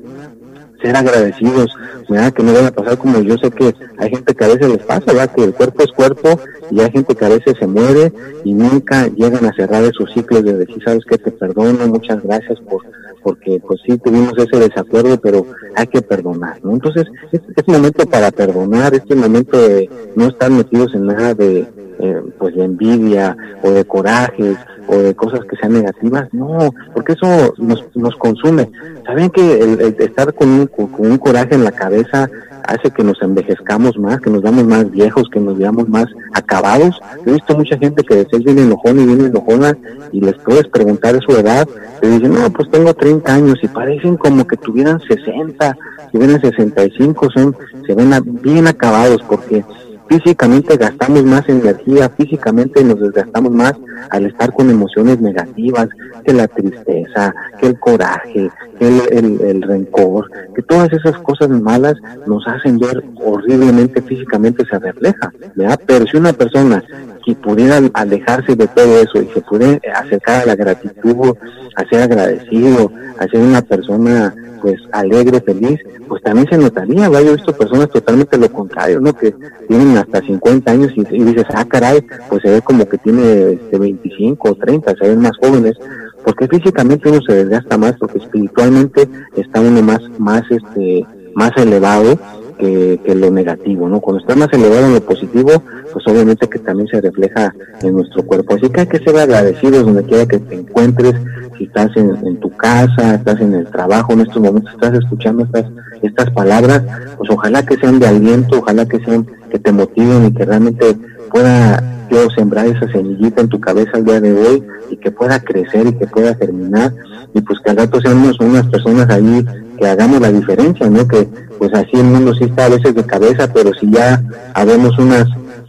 ser 0.83 0.97
agradecidos, 0.97 1.71
que 2.07 2.43
no 2.43 2.53
van 2.53 2.67
a 2.67 2.71
pasar 2.71 2.99
como 2.99 3.21
yo 3.21 3.37
sé 3.39 3.51
que 3.51 3.75
hay 3.99 4.11
gente 4.11 4.35
que 4.35 4.45
a 4.45 4.49
veces 4.49 4.69
les 4.69 4.85
pasa, 4.85 5.07
¿verdad? 5.07 5.31
que 5.35 5.45
el 5.45 5.55
cuerpo 5.55 5.83
es 5.83 5.91
cuerpo 5.93 6.41
y 6.71 6.81
hay 6.81 6.91
gente 6.91 7.15
que 7.15 7.25
a 7.25 7.31
veces 7.31 7.55
se 7.59 7.67
muere 7.67 8.13
y 8.45 8.55
nunca 8.55 9.09
llegan 9.09 9.45
a 9.45 9.53
cerrar 9.55 9.83
esos 9.83 10.13
ciclos 10.13 10.45
de 10.45 10.57
decir, 10.57 10.83
sabes 10.85 11.05
que 11.05 11.19
te 11.19 11.33
perdono, 11.33 11.87
muchas 11.89 12.23
gracias 12.23 12.61
por 12.61 12.83
porque 13.23 13.61
pues 13.67 13.81
sí 13.85 13.99
tuvimos 13.99 14.35
ese 14.39 14.57
desacuerdo, 14.57 15.21
pero 15.21 15.45
hay 15.75 15.89
que 15.89 16.01
perdonar, 16.01 16.61
¿no? 16.63 16.75
Entonces, 16.75 17.07
es, 17.33 17.41
es 17.57 17.67
momento 17.67 18.07
para 18.07 18.31
perdonar, 18.31 18.95
este 18.95 19.17
momento 19.17 19.59
de 19.59 19.91
no 20.15 20.29
estar 20.29 20.49
metidos 20.49 20.95
en 20.95 21.07
nada 21.07 21.35
de, 21.35 21.67
eh, 21.99 22.23
pues 22.39 22.55
de 22.55 22.65
envidia 22.65 23.37
o 23.63 23.71
de 23.71 23.85
corajes 23.85 24.57
o 24.89 24.97
de 24.97 25.15
cosas 25.15 25.41
que 25.49 25.57
sean 25.57 25.73
negativas, 25.73 26.29
no, 26.33 26.73
porque 26.95 27.15
eso 27.15 27.55
nos, 27.59 27.85
nos 27.97 28.15
consume. 28.17 28.71
¿Saben 29.05 29.31
que 29.31 29.59
el, 29.59 29.81
estar 29.99 30.33
con 30.35 30.49
un, 30.49 30.67
con 30.67 31.11
un 31.11 31.19
coraje 31.19 31.55
en 31.55 31.65
la 31.65 31.73
cabeza 31.73 32.29
hace 32.67 32.91
que 32.91 33.03
nos 33.03 33.21
envejezcamos 33.23 33.97
más, 33.99 34.21
que 34.21 34.31
nos 34.31 34.43
damos 34.43 34.65
más 34.65 34.91
viejos, 34.91 35.29
que 35.31 35.41
nos 35.41 35.59
veamos 35.59 35.89
más 35.89 36.07
acabados? 36.35 37.01
He 37.25 37.33
visto 37.33 37.57
mucha 37.57 37.77
gente 37.79 38.05
que 38.05 38.17
después 38.17 38.45
viene 38.45 38.63
enojona 38.63 39.03
y 39.03 39.07
viene 39.07 39.27
enojona 39.27 39.77
y 40.13 40.21
les 40.21 40.35
puedes 40.39 40.69
preguntar 40.69 41.19
su 41.21 41.33
edad, 41.33 41.67
te 42.01 42.09
dicen, 42.09 42.35
no, 42.35 42.51
pues 42.51 42.71
tengo 42.71 42.95
30 42.95 43.35
años 43.35 43.59
y 43.63 43.69
parecen 43.69 44.17
como 44.17 44.47
que 44.47 44.57
tuvieran 44.57 45.01
60, 45.01 45.77
si 46.11 46.19
vienen 46.19 46.41
65, 46.41 47.31
son, 47.31 47.57
se 47.87 47.95
ven 47.95 48.13
bien 48.43 48.67
acabados 48.67 49.23
porque 49.29 49.65
físicamente 50.09 50.77
gastamos 50.77 51.25
más 51.25 51.49
energía, 51.49 52.09
físicamente 52.11 52.83
nos 52.85 53.01
desgastamos 53.01 53.53
más 53.53 53.75
al 54.11 54.27
estar 54.27 54.53
con 54.53 54.71
emociones 54.71 55.21
negativas, 55.21 55.89
que 56.25 56.33
la 56.33 56.49
tristeza, 56.49 57.35
que 57.59 57.67
el 57.67 57.79
coraje, 57.79 58.51
que 58.79 58.89
el, 59.11 59.63
rencor, 59.63 60.31
que 60.55 60.63
todas 60.63 60.93
esas 60.93 61.19
cosas 61.19 61.49
malas 61.49 61.95
nos 62.27 62.47
hacen 62.47 62.79
ver 62.79 63.03
horriblemente 63.25 64.03
físicamente 64.03 64.65
se 64.67 64.79
refleja, 64.79 65.33
¿verdad? 65.55 65.81
Pero 65.87 66.07
si 66.07 66.17
una 66.17 66.33
persona 66.33 66.83
que 67.25 67.35
pudiera 67.35 67.81
alejarse 67.95 68.55
de 68.55 68.69
todo 68.69 69.01
eso 69.01 69.21
y 69.21 69.29
se 69.33 69.41
pudiera 69.41 69.81
acercar 69.99 70.43
a 70.43 70.47
la 70.47 70.57
gratitud, 70.57 71.37
a 71.75 71.85
ser 71.89 72.03
agradecido, 72.03 72.91
a 73.19 73.27
ser 73.27 73.41
una 73.41 73.63
persona 73.63 74.35
pues 74.61 74.81
alegre, 74.93 75.41
feliz, 75.41 75.81
pues 76.09 76.23
también 76.23 76.49
se 76.49 76.59
notaría, 76.59 77.09
Yo 77.09 77.19
he 77.19 77.37
visto 77.37 77.53
personas 77.53 77.89
totalmente 77.91 78.37
lo 78.39 78.51
contrario, 78.51 79.01
¿no? 79.01 79.13
Que 79.13 79.35
tienen 79.69 79.96
hasta 79.97 80.21
50 80.21 80.71
años 80.71 80.93
y, 80.97 81.05
dices, 81.05 81.45
ah, 81.55 81.65
caray, 81.65 82.05
pues 82.29 82.43
se 82.43 82.51
ve 82.51 82.63
como 82.63 82.89
que 82.89 82.99
tiene 82.99 83.53
este, 83.53 83.79
25 83.79 84.49
o 84.49 84.55
30, 84.55 84.95
se 84.95 85.09
ven 85.09 85.21
más 85.21 85.37
jóvenes, 85.41 85.77
porque 86.25 86.49
físicamente 86.49 87.09
uno 87.09 87.21
se 87.27 87.35
desgasta 87.35 87.79
más, 87.79 87.95
porque 87.99 88.19
espiritualmente 88.19 89.09
está 89.37 89.61
uno 89.61 89.83
más, 89.83 90.01
más, 90.19 90.43
este, 90.51 91.07
más 91.35 91.53
elevado 91.57 92.19
que, 92.59 93.01
que, 93.05 93.15
lo 93.15 93.31
negativo, 93.31 93.89
¿no? 93.89 94.01
Cuando 94.01 94.21
está 94.21 94.35
más 94.35 94.53
elevado 94.53 94.87
en 94.87 94.95
lo 94.95 95.01
positivo, 95.01 95.63
pues 95.93 96.07
obviamente 96.09 96.49
que 96.49 96.59
también 96.59 96.89
se 96.89 97.01
refleja 97.01 97.55
en 97.83 97.95
nuestro 97.95 98.23
cuerpo. 98.25 98.55
Así 98.55 98.69
que 98.71 98.81
hay 98.81 98.87
que 98.87 98.99
ser 98.99 99.17
agradecidos 99.17 99.85
donde 99.85 100.05
quiera 100.05 100.27
que 100.27 100.39
te 100.39 100.55
encuentres, 100.55 101.15
si 101.57 101.65
estás 101.65 101.91
en, 101.97 102.39
tu 102.39 102.51
casa, 102.51 103.15
estás 103.15 103.41
en 103.41 103.55
el 103.55 103.67
trabajo, 103.69 104.13
en 104.13 104.21
estos 104.21 104.43
momentos 104.43 104.73
estás 104.75 104.95
escuchando 104.95 105.45
estas, 105.45 105.65
estas 106.03 106.31
palabras, 106.31 106.83
pues 107.17 107.31
ojalá 107.31 107.65
que 107.65 107.77
sean 107.77 107.99
de 107.99 108.07
aliento, 108.07 108.59
ojalá 108.59 108.87
que 108.87 108.99
sean, 109.05 109.27
que 109.51 109.59
te 109.59 109.73
motiven 109.73 110.27
y 110.27 110.33
que 110.33 110.45
realmente 110.45 110.97
pueda 111.31 111.83
yo 112.11 112.31
sembrar 112.31 112.67
esa 112.67 112.91
semillita 112.93 113.41
en 113.41 113.49
tu 113.49 113.61
cabeza 113.61 113.99
el 113.99 114.05
día 114.05 114.21
de 114.21 114.33
hoy 114.33 114.65
y 114.91 114.97
que 114.97 115.11
pueda 115.11 115.41
crecer 115.41 115.87
y 115.89 115.93
que 115.95 116.07
pueda 116.07 116.35
terminar 116.35 116.93
y 117.35 117.41
pues 117.41 117.59
que 117.61 117.71
al 117.71 117.77
rato 117.77 118.01
seamos 118.01 118.39
unas 118.41 118.67
personas 118.69 119.11
ahí 119.11 119.45
que 119.79 119.87
hagamos 119.87 120.21
la 120.21 120.33
diferencia, 120.33 120.89
¿no? 120.89 121.07
Que 121.07 121.29
pues 121.59 121.73
así 121.75 121.91
el 121.95 122.05
mundo 122.05 122.35
sí 122.35 122.45
está 122.45 122.67
a 122.67 122.71
veces 122.71 122.95
de 122.95 123.05
cabeza, 123.05 123.53
pero 123.53 123.73
si 123.75 123.91
ya 123.91 124.23
habemos 124.55 124.99
unas 124.99 125.27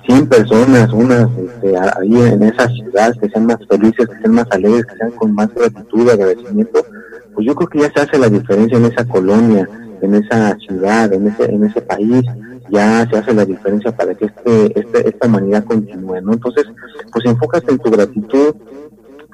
100 0.07 0.27
personas, 0.27 0.91
unas 0.93 1.27
este, 1.38 1.77
ahí 1.77 2.15
en 2.15 2.43
esa 2.43 2.67
ciudad 2.69 3.13
que 3.19 3.29
sean 3.29 3.46
más 3.46 3.57
felices, 3.69 4.07
que 4.07 4.22
sean 4.22 4.34
más 4.34 4.48
alegres, 4.51 4.86
que 4.86 4.96
sean 4.96 5.12
con 5.12 5.34
más 5.34 5.53
gratitud, 5.53 6.10
agradecimiento, 6.10 6.86
pues 7.34 7.46
yo 7.46 7.55
creo 7.55 7.67
que 7.67 7.79
ya 7.79 7.91
se 7.93 8.01
hace 8.01 8.17
la 8.17 8.29
diferencia 8.29 8.77
en 8.77 8.86
esa 8.86 9.05
colonia, 9.05 9.67
en 10.01 10.16
esa 10.16 10.56
ciudad, 10.58 11.12
en 11.13 11.27
ese, 11.27 11.46
en 11.46 11.63
ese 11.66 11.82
país, 11.82 12.24
ya 12.70 13.08
se 13.10 13.18
hace 13.18 13.34
la 13.34 13.46
diferencia 13.46 13.92
para 13.96 14.13
que 14.13 14.25
este, 14.25 14.80
este, 14.80 15.10
esta 15.10 15.27
humanidad 15.27 15.63
continúe, 15.63 16.22
¿no? 16.22 16.34
Entonces, 16.34 16.66
pues 17.12 17.25
enfócate 17.25 17.72
en 17.72 17.80
tu 17.80 17.89
gratitud, 17.89 18.56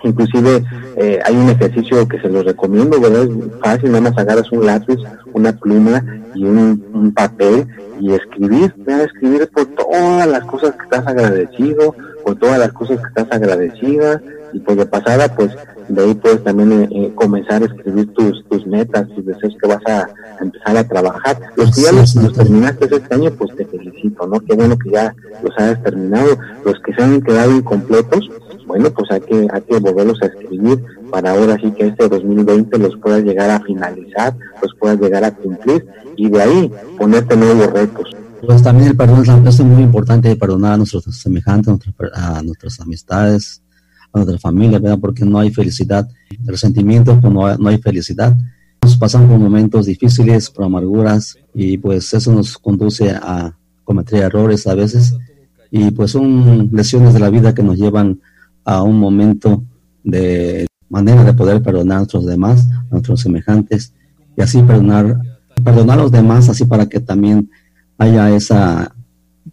inclusive 0.03 0.63
eh, 0.97 1.19
hay 1.23 1.35
un 1.35 1.49
ejercicio 1.49 2.07
que 2.07 2.19
se 2.19 2.29
los 2.29 2.45
recomiendo, 2.45 2.99
¿verdad? 2.99 3.23
Es 3.23 3.29
fácil, 3.61 3.91
nada 3.91 4.01
más 4.01 4.17
agarras 4.17 4.51
un 4.51 4.65
lápiz, 4.65 4.97
una 5.33 5.53
pluma 5.53 6.03
y 6.35 6.43
un, 6.43 6.85
un 6.93 7.13
papel 7.13 7.67
y 7.99 8.11
escribir, 8.11 8.73
escribir 8.85 9.49
por 9.49 9.65
todas 9.65 10.27
las 10.27 10.43
cosas 10.45 10.75
que 10.75 10.83
estás 10.83 11.07
agradecido, 11.07 11.95
por 12.23 12.35
todas 12.35 12.59
las 12.59 12.71
cosas 12.73 12.99
que 12.99 13.07
estás 13.07 13.27
agradecida 13.31 14.21
y 14.53 14.59
por 14.59 14.75
de 14.75 14.85
pasada 14.85 15.33
pues 15.35 15.51
de 15.87 16.01
ahí 16.01 16.13
puedes 16.15 16.43
también 16.43 16.71
eh, 16.71 16.89
eh, 16.91 17.11
comenzar 17.15 17.61
a 17.61 17.65
escribir 17.65 18.13
tus, 18.13 18.43
tus 18.49 18.65
metas, 18.65 19.07
tus 19.09 19.25
deseos 19.25 19.55
que 19.61 19.67
vas 19.67 19.85
a, 19.85 20.07
empezar 20.41 20.77
a 20.77 20.87
trabajar. 20.87 21.37
Los 21.55 21.75
que 21.75 21.81
ya 21.81 21.91
los, 21.91 22.13
terminaste 22.33 22.85
este 22.85 23.15
año, 23.15 23.31
pues 23.31 23.55
te 23.55 23.65
felicito, 23.65 24.27
¿no? 24.27 24.39
Qué 24.39 24.55
bueno 24.55 24.77
que 24.77 24.91
ya 24.91 25.15
los 25.41 25.57
hayas 25.57 25.81
terminado. 25.83 26.37
Los 26.65 26.79
que 26.79 26.93
se 26.93 27.03
han 27.03 27.21
quedado 27.21 27.51
incompletos, 27.55 28.29
bueno, 28.65 28.89
pues 28.91 29.11
hay 29.11 29.21
que, 29.21 29.47
hay 29.51 29.61
que 29.61 29.79
volverlos 29.79 30.21
a 30.21 30.27
escribir 30.27 30.83
para 31.11 31.31
ahora 31.31 31.57
sí 31.61 31.71
que 31.71 31.87
este 31.87 32.09
2020 32.09 32.77
los 32.79 32.97
puedas 32.97 33.23
llegar 33.23 33.49
a 33.51 33.59
finalizar, 33.61 34.35
los 34.61 34.73
puedas 34.79 34.99
llegar 34.99 35.23
a 35.23 35.31
cumplir 35.31 35.85
y 36.15 36.29
de 36.29 36.41
ahí 36.41 36.71
ponerte 36.97 37.35
nuevos 37.35 37.71
retos. 37.71 38.15
Pues 38.45 38.61
también 38.61 38.89
el 38.89 38.97
perdón 38.97 39.23
es 39.47 39.59
muy 39.61 39.83
importante 39.83 40.35
perdonar 40.35 40.73
a 40.73 40.77
nuestros 40.77 41.05
semejantes, 41.15 41.73
a 42.13 42.41
nuestras 42.41 42.79
amistades, 42.81 43.62
a 44.13 44.19
nuestra 44.19 44.39
familia, 44.39 44.79
¿verdad? 44.79 44.99
Porque 44.99 45.25
no 45.25 45.39
hay 45.39 45.51
felicidad, 45.51 46.07
resentimiento, 46.45 47.19
pues 47.19 47.33
no 47.33 47.67
hay 47.67 47.77
felicidad. 47.79 48.37
Nos 48.81 48.97
pasan 48.97 49.27
por 49.27 49.39
momentos 49.39 49.85
difíciles, 49.85 50.49
por 50.49 50.65
amarguras, 50.65 51.37
y 51.53 51.77
pues 51.77 52.13
eso 52.13 52.31
nos 52.33 52.57
conduce 52.57 53.11
a 53.11 53.57
cometer 53.83 54.23
errores 54.23 54.67
a 54.67 54.75
veces, 54.75 55.15
y 55.71 55.91
pues 55.91 56.11
son 56.11 56.69
lesiones 56.71 57.13
de 57.13 57.19
la 57.19 57.29
vida 57.29 57.53
que 57.53 57.63
nos 57.63 57.77
llevan 57.77 58.21
a 58.63 58.83
un 58.83 58.99
momento 58.99 59.63
de 60.03 60.67
manera 60.89 61.23
de 61.23 61.33
poder 61.33 61.61
perdonar 61.63 61.95
a 61.95 61.99
nuestros 62.01 62.25
demás, 62.25 62.67
a 62.69 62.85
nuestros 62.91 63.21
semejantes, 63.21 63.93
y 64.37 64.41
así 64.41 64.61
perdonar, 64.61 65.19
perdonar 65.63 65.97
a 65.99 66.03
los 66.03 66.11
demás, 66.11 66.49
así 66.49 66.65
para 66.65 66.87
que 66.87 66.99
también 66.99 67.49
haya 67.97 68.29
esa 68.35 68.93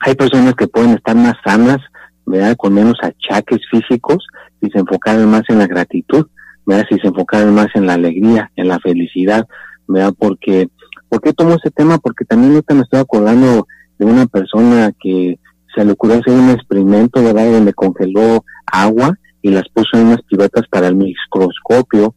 hay 0.00 0.14
personas 0.14 0.54
que 0.54 0.66
pueden 0.66 0.92
estar 0.92 1.14
más 1.14 1.34
sanas, 1.44 1.78
¿verdad? 2.26 2.56
Con 2.56 2.74
menos 2.74 2.98
achaques 3.02 3.60
físicos 3.70 4.26
si 4.60 4.70
se 4.70 4.78
enfocaran 4.78 5.28
más 5.30 5.42
en 5.48 5.58
la 5.58 5.66
gratitud, 5.66 6.26
¿verdad? 6.66 6.84
Si 6.88 6.98
se 6.98 7.08
enfocaran 7.08 7.54
más 7.54 7.68
en 7.74 7.86
la 7.86 7.94
alegría, 7.94 8.50
en 8.56 8.68
la 8.68 8.78
felicidad, 8.80 9.46
¿verdad? 9.86 10.12
Porque, 10.18 10.68
¿por 11.08 11.20
qué 11.20 11.32
tomo 11.32 11.54
ese 11.54 11.70
tema? 11.70 11.98
Porque 11.98 12.24
también 12.24 12.52
ahorita 12.52 12.74
me 12.74 12.82
estoy 12.82 13.00
acordando 13.00 13.66
de 13.98 14.04
una 14.04 14.26
persona 14.26 14.92
que 15.00 15.38
se 15.74 15.84
le 15.84 15.92
ocurrió 15.92 16.18
hacer 16.18 16.34
un 16.34 16.50
experimento, 16.50 17.22
¿verdad? 17.22 17.52
Donde 17.52 17.72
congeló 17.72 18.44
agua 18.66 19.14
y 19.42 19.50
las 19.50 19.68
puso 19.72 19.96
en 19.96 20.06
unas 20.06 20.22
pibetas 20.22 20.64
para 20.70 20.88
el 20.88 20.96
microscopio. 20.96 22.14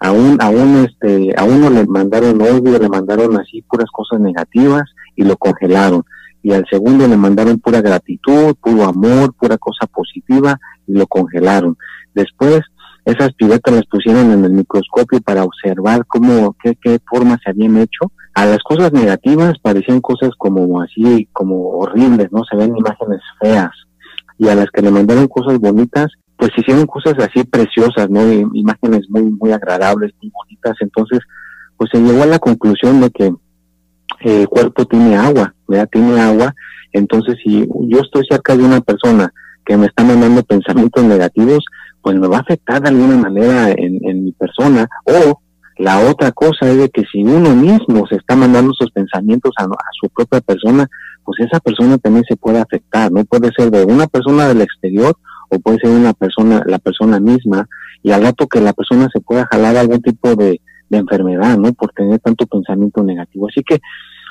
A, 0.00 0.10
un, 0.10 0.36
a, 0.42 0.48
un, 0.48 0.84
este, 0.84 1.32
a 1.36 1.44
uno 1.44 1.70
le 1.70 1.86
mandaron 1.86 2.42
odio, 2.42 2.76
le 2.76 2.88
mandaron 2.88 3.38
así 3.38 3.62
puras 3.62 3.88
cosas 3.92 4.18
negativas 4.18 4.82
y 5.14 5.22
lo 5.22 5.36
congelaron 5.36 6.02
y 6.42 6.52
al 6.52 6.66
segundo 6.68 7.06
le 7.06 7.16
mandaron 7.16 7.60
pura 7.60 7.80
gratitud, 7.80 8.56
puro 8.60 8.84
amor, 8.84 9.32
pura 9.34 9.56
cosa 9.58 9.86
positiva 9.86 10.58
y 10.86 10.94
lo 10.94 11.06
congelaron. 11.06 11.76
Después 12.14 12.62
esas 13.04 13.32
pibetas 13.32 13.74
las 13.74 13.86
pusieron 13.86 14.30
en 14.30 14.44
el 14.44 14.52
microscopio 14.52 15.20
para 15.20 15.44
observar 15.44 16.06
cómo, 16.06 16.54
qué, 16.62 16.76
qué 16.80 16.98
formas 17.08 17.40
se 17.42 17.50
habían 17.50 17.76
hecho. 17.78 18.12
A 18.34 18.46
las 18.46 18.58
cosas 18.62 18.92
negativas 18.92 19.58
parecían 19.60 20.00
cosas 20.00 20.30
como 20.38 20.80
así, 20.80 21.28
como 21.32 21.70
horribles, 21.70 22.30
¿no? 22.30 22.44
Se 22.44 22.56
ven 22.56 22.76
imágenes 22.76 23.20
feas. 23.40 23.72
Y 24.38 24.48
a 24.48 24.54
las 24.54 24.66
que 24.72 24.82
le 24.82 24.90
mandaron 24.90 25.26
cosas 25.26 25.58
bonitas, 25.58 26.06
pues 26.36 26.50
hicieron 26.56 26.86
cosas 26.86 27.14
así 27.18 27.44
preciosas, 27.44 28.08
¿no? 28.08 28.20
Imágenes 28.32 29.02
muy, 29.08 29.24
muy 29.24 29.52
agradables, 29.52 30.12
muy 30.22 30.32
bonitas. 30.32 30.76
Entonces, 30.80 31.20
pues 31.76 31.90
se 31.92 32.00
llegó 32.00 32.22
a 32.22 32.26
la 32.26 32.38
conclusión 32.38 33.00
de 33.00 33.10
que 33.10 33.32
el 34.20 34.48
cuerpo 34.48 34.84
tiene 34.86 35.16
agua, 35.16 35.54
¿verdad? 35.66 35.88
Tiene 35.90 36.20
agua. 36.20 36.54
Entonces, 36.92 37.36
si 37.44 37.66
yo 37.88 37.98
estoy 38.00 38.24
cerca 38.30 38.56
de 38.56 38.64
una 38.64 38.80
persona 38.80 39.32
que 39.64 39.76
me 39.76 39.86
está 39.86 40.04
mandando 40.04 40.42
pensamientos 40.42 41.04
negativos, 41.04 41.64
pues 42.00 42.16
me 42.16 42.28
va 42.28 42.38
a 42.38 42.40
afectar 42.40 42.82
de 42.82 42.88
alguna 42.88 43.16
manera 43.16 43.70
en, 43.70 43.98
en 44.02 44.24
mi 44.24 44.32
persona. 44.32 44.88
O 45.04 45.40
la 45.78 46.00
otra 46.00 46.32
cosa 46.32 46.68
es 46.70 46.76
de 46.76 46.90
que 46.90 47.04
si 47.10 47.22
uno 47.22 47.54
mismo 47.54 48.06
se 48.06 48.16
está 48.16 48.36
mandando 48.36 48.72
esos 48.72 48.90
pensamientos 48.90 49.52
a, 49.58 49.64
a, 49.64 49.90
su 50.00 50.08
propia 50.10 50.40
persona, 50.40 50.88
pues 51.24 51.40
esa 51.40 51.60
persona 51.60 51.98
también 51.98 52.24
se 52.28 52.36
puede 52.36 52.58
afectar, 52.58 53.10
no 53.10 53.24
puede 53.24 53.50
ser 53.56 53.70
de 53.70 53.84
una 53.84 54.06
persona 54.06 54.48
del 54.48 54.60
exterior 54.60 55.16
o 55.48 55.58
puede 55.58 55.78
ser 55.78 55.90
una 55.90 56.12
persona, 56.12 56.62
la 56.66 56.78
persona 56.78 57.20
misma, 57.20 57.66
y 58.02 58.10
al 58.10 58.22
rato 58.22 58.46
que 58.46 58.60
la 58.60 58.72
persona 58.72 59.08
se 59.12 59.20
pueda 59.20 59.46
jalar 59.50 59.76
algún 59.76 60.02
tipo 60.02 60.34
de, 60.34 60.60
de 60.88 60.98
enfermedad, 60.98 61.56
¿no? 61.58 61.72
Por 61.72 61.92
tener 61.92 62.20
tanto 62.20 62.46
pensamiento 62.46 63.02
negativo. 63.02 63.48
Así 63.48 63.62
que 63.62 63.80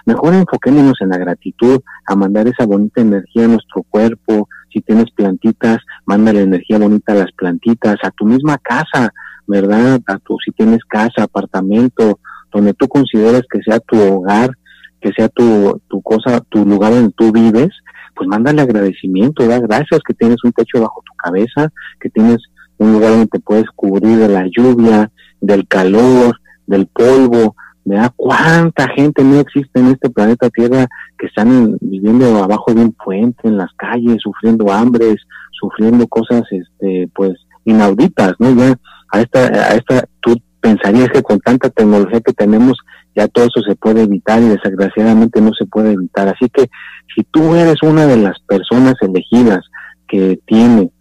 mejor 0.06 0.34
enfoquémonos 0.34 1.02
en 1.02 1.10
la 1.10 1.18
gratitud, 1.18 1.82
a 2.06 2.16
mandar 2.16 2.48
esa 2.48 2.66
bonita 2.66 3.02
energía 3.02 3.46
a 3.46 3.50
nuestro 3.50 3.84
cuerpo. 3.84 4.48
Si 4.72 4.82
tienes 4.82 5.12
plantitas, 5.12 5.78
mándale 6.06 6.42
energía 6.42 6.78
bonita 6.78 7.14
a 7.14 7.16
las 7.16 7.32
plantitas, 7.34 7.98
a 8.04 8.12
tu 8.12 8.26
misma 8.26 8.58
casa, 8.58 9.14
¿verdad? 9.48 10.02
A 10.08 10.18
tu, 10.20 10.38
si 10.44 10.52
tienes 10.52 10.84
casa, 10.86 11.24
apartamento, 11.24 12.20
donde 12.54 12.74
tú 12.74 12.88
consideres 12.88 13.44
que 13.52 13.62
sea 13.64 13.80
tu 13.80 14.00
hogar, 14.00 14.52
que 15.00 15.12
sea 15.14 15.30
tu, 15.30 15.82
tu 15.88 16.02
cosa, 16.02 16.42
tu 16.50 16.66
lugar 16.66 16.94
donde 16.94 17.14
tú 17.16 17.32
vives, 17.32 17.70
pues 18.16 18.28
mándale 18.28 18.62
agradecimiento, 18.62 19.48
da 19.48 19.60
gracias 19.60 20.02
que 20.06 20.14
tienes 20.14 20.38
un 20.44 20.52
techo 20.52 20.80
bajo 20.82 21.02
tu 21.06 21.14
cabeza, 21.16 21.72
que 22.00 22.10
tienes 22.10 22.38
un 22.78 22.94
lugar 22.94 23.12
donde 23.12 23.28
te 23.28 23.40
puedes 23.40 23.66
cubrir 23.76 24.18
de 24.18 24.28
la 24.28 24.46
lluvia, 24.46 25.12
del 25.40 25.68
calor, 25.68 26.40
del 26.68 26.88
polvo, 26.88 27.56
da 27.86 28.12
¿Cuánta 28.16 28.88
gente 28.90 29.24
no 29.24 29.40
existe 29.40 29.80
en 29.80 29.88
este 29.88 30.10
planeta 30.10 30.50
Tierra 30.50 30.88
que 31.18 31.28
están 31.28 31.78
viviendo 31.82 32.44
abajo 32.44 32.74
de 32.74 32.82
un 32.82 32.94
puente, 32.94 33.48
en 33.48 33.58
las 33.58 33.72
calles, 33.78 34.18
sufriendo 34.22 34.72
hambres, 34.72 35.16
sufriendo 35.60 36.08
cosas, 36.08 36.44
este, 36.52 37.10
pues, 37.14 37.34
inauditas, 37.66 38.34
¿no? 38.40 38.54
Ya 38.56 38.76
a 39.12 39.22
esta, 39.22 39.40
a 39.40 39.76
esta, 39.76 40.06
tú 40.22 40.36
pensarías 40.60 41.10
que 41.10 41.22
con 41.22 41.40
tanta 41.40 41.70
tecnología 41.70 42.22
que 42.22 42.34
tenemos, 42.34 42.78
ya 43.16 43.28
todo 43.28 43.46
eso 43.46 43.62
se 43.68 43.76
puede 43.76 44.04
evitar 44.04 44.42
y 44.42 44.48
desgraciadamente 44.48 45.42
no 45.42 45.52
se 45.54 45.66
puede 45.66 45.94
evitar. 45.94 46.28
Así 46.30 46.50
que 46.50 46.70
si 47.14 47.24
tú 47.24 47.56
eres 47.56 47.82
una 47.84 48.06
de 48.06 48.18
las 48.18 48.40
personas 48.48 48.96
elegidas 49.02 49.60
que 50.08 50.40
tiene 50.46 50.92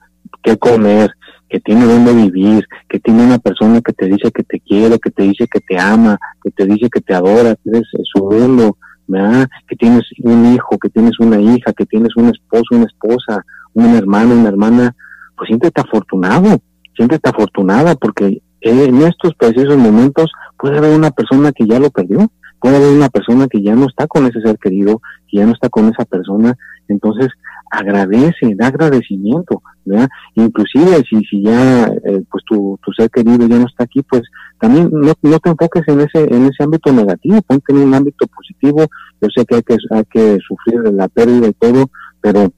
que 0.42 0.56
comer, 0.56 1.10
que 1.50 1.58
tiene 1.60 1.84
donde 1.84 2.14
vivir, 2.14 2.66
que 2.88 3.00
tiene 3.00 3.24
una 3.24 3.38
persona 3.38 3.80
que 3.80 3.92
te 3.92 4.06
dice 4.06 4.30
que 4.30 4.44
te 4.44 4.60
quiere, 4.60 4.98
que 5.00 5.10
te 5.10 5.24
dice 5.24 5.48
que 5.48 5.60
te 5.60 5.78
ama, 5.78 6.16
que 6.42 6.50
te 6.52 6.64
dice 6.64 6.88
que 6.88 7.00
te 7.00 7.12
adora, 7.12 7.56
que 7.56 7.70
eres 7.70 7.82
su 8.04 8.24
mundo, 8.24 8.76
¿verdad? 9.08 9.48
que 9.66 9.74
tienes 9.74 10.04
un 10.22 10.54
hijo, 10.54 10.78
que 10.78 10.88
tienes 10.88 11.18
una 11.18 11.40
hija, 11.40 11.72
que 11.72 11.86
tienes 11.86 12.16
un 12.16 12.28
esposo, 12.28 12.64
una 12.70 12.84
esposa, 12.84 13.44
un 13.74 13.96
hermano, 13.96 14.34
una 14.34 14.48
hermana, 14.48 14.94
pues 15.36 15.48
siéntete 15.48 15.80
afortunado, 15.80 16.60
siéntete 16.96 17.28
afortunada 17.28 17.96
porque 17.96 18.40
en 18.60 19.02
estos 19.02 19.34
precisos 19.34 19.76
momentos 19.76 20.30
puede 20.56 20.78
haber 20.78 20.96
una 20.96 21.10
persona 21.10 21.50
que 21.50 21.66
ya 21.66 21.80
lo 21.80 21.90
perdió, 21.90 22.30
puede 22.60 22.76
haber 22.76 22.90
una 22.90 23.08
persona 23.08 23.48
que 23.48 23.62
ya 23.62 23.74
no 23.74 23.86
está 23.86 24.06
con 24.06 24.26
ese 24.26 24.40
ser 24.40 24.58
querido, 24.58 25.00
que 25.28 25.38
ya 25.38 25.46
no 25.46 25.52
está 25.52 25.68
con 25.68 25.88
esa 25.88 26.04
persona, 26.04 26.56
entonces 26.88 27.28
agradece, 27.70 28.54
da 28.56 28.66
agradecimiento, 28.66 29.62
¿verdad? 29.84 30.08
Inclusive 30.34 31.02
si, 31.08 31.24
si 31.24 31.42
ya 31.42 31.84
eh, 31.86 32.22
pues 32.30 32.44
tu, 32.44 32.78
tu 32.84 32.92
ser 32.92 33.08
querido 33.10 33.46
ya 33.46 33.58
no 33.58 33.66
está 33.66 33.84
aquí, 33.84 34.02
pues 34.02 34.22
también 34.58 34.90
no, 34.92 35.12
no 35.22 35.38
te 35.38 35.50
enfoques 35.50 35.86
en 35.86 36.00
ese, 36.00 36.24
en 36.34 36.46
ese 36.46 36.64
ámbito 36.64 36.92
negativo, 36.92 37.40
ponte 37.42 37.72
en 37.72 37.78
un 37.78 37.94
ámbito 37.94 38.26
positivo, 38.26 38.86
yo 39.20 39.28
sé 39.34 39.44
que 39.46 39.56
hay 39.56 39.62
que, 39.62 39.76
hay 39.90 40.04
que 40.10 40.38
sufrir 40.46 40.92
la 40.92 41.08
pérdida 41.08 41.48
y 41.48 41.52
todo, 41.52 41.90
pero 42.20 42.52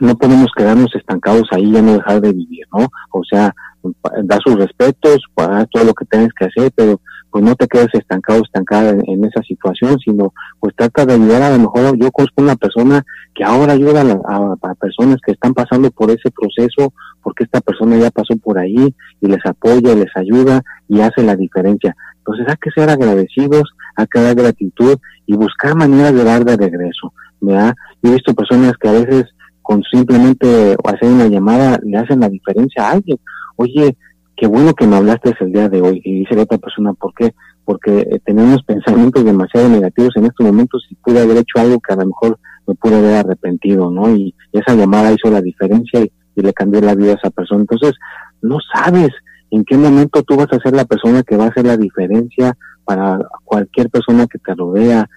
no 0.00 0.16
podemos 0.16 0.48
quedarnos 0.56 0.94
estancados 0.94 1.46
ahí, 1.52 1.70
ya 1.70 1.82
no 1.82 1.94
dejar 1.94 2.20
de 2.22 2.32
vivir, 2.32 2.66
¿no? 2.72 2.88
O 3.10 3.22
sea, 3.24 3.54
da 4.24 4.38
sus 4.44 4.56
respetos, 4.56 5.18
haz 5.36 5.68
todo 5.70 5.84
lo 5.84 5.94
que 5.94 6.06
tienes 6.06 6.30
que 6.32 6.46
hacer, 6.46 6.72
pero 6.74 7.00
pues 7.30 7.44
no 7.44 7.54
te 7.54 7.68
quedes 7.68 7.88
estancado, 7.92 8.42
estancada 8.42 8.90
en, 8.90 9.24
esa 9.24 9.42
situación, 9.42 9.98
sino 10.04 10.32
pues 10.58 10.74
trata 10.76 11.06
de 11.06 11.14
ayudar 11.14 11.42
a 11.42 11.50
lo 11.50 11.58
mejor, 11.60 11.96
yo 11.96 12.10
conozco 12.10 12.42
una 12.42 12.56
persona 12.56 13.04
que 13.34 13.44
ahora 13.44 13.74
ayuda 13.74 14.02
a, 14.02 14.74
personas 14.74 15.16
que 15.24 15.32
están 15.32 15.54
pasando 15.54 15.90
por 15.90 16.10
ese 16.10 16.30
proceso, 16.30 16.92
porque 17.22 17.44
esta 17.44 17.60
persona 17.60 17.96
ya 17.98 18.10
pasó 18.10 18.36
por 18.36 18.58
ahí 18.58 18.94
y 19.20 19.26
les 19.26 19.44
apoya, 19.44 19.94
les 19.94 20.14
ayuda 20.16 20.62
y 20.88 21.00
hace 21.00 21.22
la 21.22 21.36
diferencia. 21.36 21.94
Entonces 22.18 22.46
hay 22.48 22.56
que 22.60 22.70
ser 22.70 22.90
agradecidos, 22.90 23.64
hay 23.96 24.06
que 24.06 24.20
dar 24.20 24.34
gratitud 24.34 24.98
y 25.26 25.36
buscar 25.36 25.76
maneras 25.76 26.14
de 26.14 26.24
dar 26.24 26.44
de 26.44 26.56
regreso, 26.56 27.12
¿verdad? 27.40 27.74
Yo 28.02 28.10
he 28.10 28.14
visto 28.14 28.34
personas 28.34 28.72
que 28.80 28.88
a 28.88 28.92
veces 28.92 29.26
con 29.62 29.82
simplemente 29.84 30.76
hacer 30.84 31.08
una 31.08 31.28
llamada 31.28 31.78
le 31.84 31.96
hacen 31.96 32.20
la 32.20 32.28
diferencia 32.28 32.88
a 32.88 32.92
alguien. 32.92 33.18
Oye, 33.56 33.96
qué 34.40 34.46
bueno 34.46 34.72
que 34.72 34.86
me 34.86 34.96
hablaste 34.96 35.34
el 35.38 35.52
día 35.52 35.68
de 35.68 35.82
hoy. 35.82 36.00
Y 36.02 36.20
dice 36.20 36.34
la 36.34 36.42
otra 36.42 36.58
persona, 36.58 36.94
¿por 36.94 37.12
qué? 37.14 37.34
porque 37.70 38.00
eh, 38.00 38.20
tenemos 38.24 38.64
pensamientos 38.64 39.24
demasiado 39.24 39.68
negativos 39.68 40.10
en 40.16 40.24
estos 40.24 40.44
momentos 40.44 40.84
y 40.90 40.96
pude 40.96 41.20
haber 41.20 41.36
hecho 41.36 41.60
algo 41.60 41.78
que 41.78 41.92
a 41.92 41.96
lo 41.96 42.06
mejor 42.06 42.36
me 42.66 42.74
pude 42.74 42.96
haber 42.96 43.14
arrepentido, 43.14 43.92
¿no? 43.92 44.10
Y, 44.12 44.34
esa 44.50 44.74
llamada 44.74 45.12
hizo 45.12 45.30
la 45.30 45.40
diferencia 45.40 46.00
y, 46.00 46.10
le 46.34 46.52
cambió 46.52 46.80
la 46.80 46.96
vida 46.96 47.12
a 47.12 47.14
esa 47.16 47.30
persona. 47.30 47.60
Entonces, 47.60 47.92
no 48.42 48.58
sabes 48.74 49.10
en 49.52 49.62
qué 49.64 49.76
momento 49.76 50.22
tú 50.24 50.34
vas 50.36 50.48
a 50.50 50.58
ser 50.58 50.74
la 50.74 50.84
persona 50.84 51.22
que 51.22 51.36
va 51.36 51.44
a 51.44 51.48
hacer 51.48 51.64
la 51.64 51.76
diferencia 51.76 52.56
para 52.84 53.20
cualquier 53.44 53.88
persona 53.88 54.26
que 54.26 54.38
te 54.38 54.52
rodea, 54.54 55.08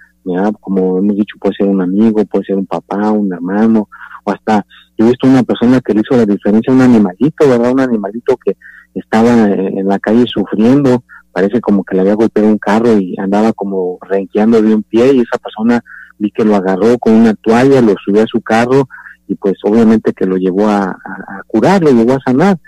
como 0.60 0.98
hemos 0.98 1.16
dicho, 1.16 1.36
puede 1.40 1.56
ser 1.56 1.66
un 1.66 1.80
amigo, 1.80 2.24
puede 2.26 2.44
ser 2.44 2.56
un 2.56 2.66
papá, 2.66 3.10
un 3.10 3.32
hermano, 3.32 3.88
o 4.22 4.30
hasta 4.30 4.64
yo 4.96 5.06
he 5.06 5.08
visto 5.08 5.26
una 5.26 5.42
persona 5.42 5.80
que 5.80 5.92
le 5.92 6.02
hizo 6.02 6.16
la 6.16 6.26
diferencia, 6.26 6.72
un 6.72 6.82
animalito, 6.82 7.48
¿verdad? 7.48 7.72
Un 7.72 7.80
animalito 7.80 8.36
que 8.36 8.56
estaba 8.94 9.48
en 9.48 9.86
la 9.86 9.98
calle 9.98 10.24
sufriendo, 10.26 11.02
parece 11.32 11.60
como 11.60 11.84
que 11.84 11.96
le 11.96 12.02
había 12.02 12.14
golpeado 12.14 12.48
un 12.48 12.58
carro 12.58 12.96
y 12.96 13.16
andaba 13.18 13.52
como 13.52 13.98
renqueando 14.02 14.62
de 14.62 14.74
un 14.74 14.82
pie 14.84 15.12
y 15.12 15.20
esa 15.20 15.38
persona 15.38 15.82
vi 16.18 16.30
que 16.30 16.44
lo 16.44 16.54
agarró 16.54 16.96
con 16.98 17.14
una 17.14 17.34
toalla, 17.34 17.80
lo 17.80 17.94
subió 18.04 18.22
a 18.22 18.26
su 18.26 18.40
carro 18.40 18.88
y 19.26 19.34
pues 19.34 19.54
obviamente 19.64 20.12
que 20.12 20.26
lo 20.26 20.36
llevó 20.36 20.68
a, 20.68 20.84
a, 20.84 21.42
curar, 21.46 21.82
lo 21.82 21.90
llevó 21.90 22.14
a 22.14 22.22
sanar, 22.24 22.58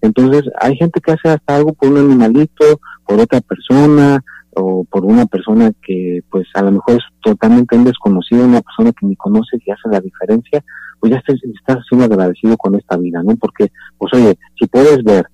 Entonces 0.00 0.42
hay 0.60 0.76
gente 0.76 1.00
que 1.00 1.12
hace 1.12 1.28
hasta 1.28 1.56
algo 1.56 1.72
por 1.74 1.90
un 1.90 1.98
animalito, 1.98 2.80
por 3.06 3.20
otra 3.20 3.40
persona, 3.40 4.22
o 4.58 4.84
por 4.84 5.04
una 5.04 5.26
persona 5.26 5.70
que 5.82 6.20
pues 6.30 6.46
a 6.54 6.62
lo 6.62 6.72
mejor 6.72 6.96
es 6.96 7.04
totalmente 7.22 7.76
un 7.76 7.84
desconocido, 7.84 8.44
una 8.44 8.62
persona 8.62 8.90
que 8.92 9.06
ni 9.06 9.14
conoces 9.16 9.60
y 9.64 9.70
hace 9.70 9.88
la 9.90 10.00
diferencia, 10.00 10.64
pues 10.98 11.12
ya 11.12 11.18
estás, 11.18 11.36
estás 11.44 11.84
siendo 11.88 12.06
agradecido 12.06 12.56
con 12.56 12.74
esta 12.74 12.96
vida, 12.96 13.22
¿no? 13.22 13.36
Porque, 13.36 13.70
pues 13.98 14.12
oye, 14.14 14.38
si 14.58 14.66
puedes 14.66 15.04
ver, 15.04 15.26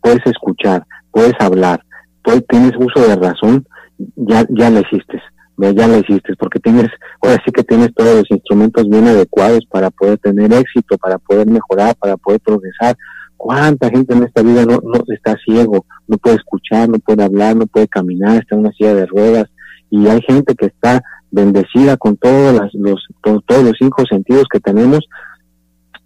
puedes 0.00 0.24
escuchar, 0.26 0.86
puedes 1.10 1.34
hablar, 1.40 1.82
puedes, 2.22 2.46
tienes 2.46 2.72
uso 2.78 3.06
de 3.06 3.16
razón, 3.16 3.66
ya, 4.14 4.46
ya 4.50 4.70
lo 4.70 4.80
hiciste, 4.80 5.20
ya 5.58 5.88
lo 5.88 5.98
hiciste, 5.98 6.36
porque 6.38 6.60
tienes, 6.60 6.86
ahora 7.20 7.36
sí 7.44 7.50
que 7.50 7.64
tienes 7.64 7.92
todos 7.94 8.18
los 8.18 8.30
instrumentos 8.30 8.88
bien 8.88 9.08
adecuados 9.08 9.66
para 9.70 9.90
poder 9.90 10.18
tener 10.18 10.52
éxito, 10.52 10.96
para 10.98 11.18
poder 11.18 11.48
mejorar, 11.48 11.96
para 11.96 12.16
poder 12.16 12.40
progresar, 12.40 12.96
¿Cuánta 13.38 13.88
gente 13.88 14.14
en 14.14 14.24
esta 14.24 14.42
vida 14.42 14.66
no, 14.66 14.80
no 14.82 15.02
está 15.08 15.36
ciego, 15.44 15.86
no 16.08 16.18
puede 16.18 16.36
escuchar, 16.36 16.88
no 16.88 16.98
puede 16.98 17.24
hablar, 17.24 17.56
no 17.56 17.66
puede 17.66 17.88
caminar, 17.88 18.36
está 18.36 18.56
en 18.56 18.62
una 18.62 18.72
silla 18.72 18.94
de 18.94 19.06
ruedas? 19.06 19.48
Y 19.90 20.06
hay 20.08 20.20
gente 20.22 20.54
que 20.54 20.66
está 20.66 21.02
bendecida 21.30 21.96
con 21.96 22.16
todos 22.16 22.60
los, 22.74 23.06
todos 23.22 23.64
los 23.64 23.74
cinco 23.78 24.04
sentidos 24.10 24.44
que 24.52 24.60
tenemos 24.60 25.08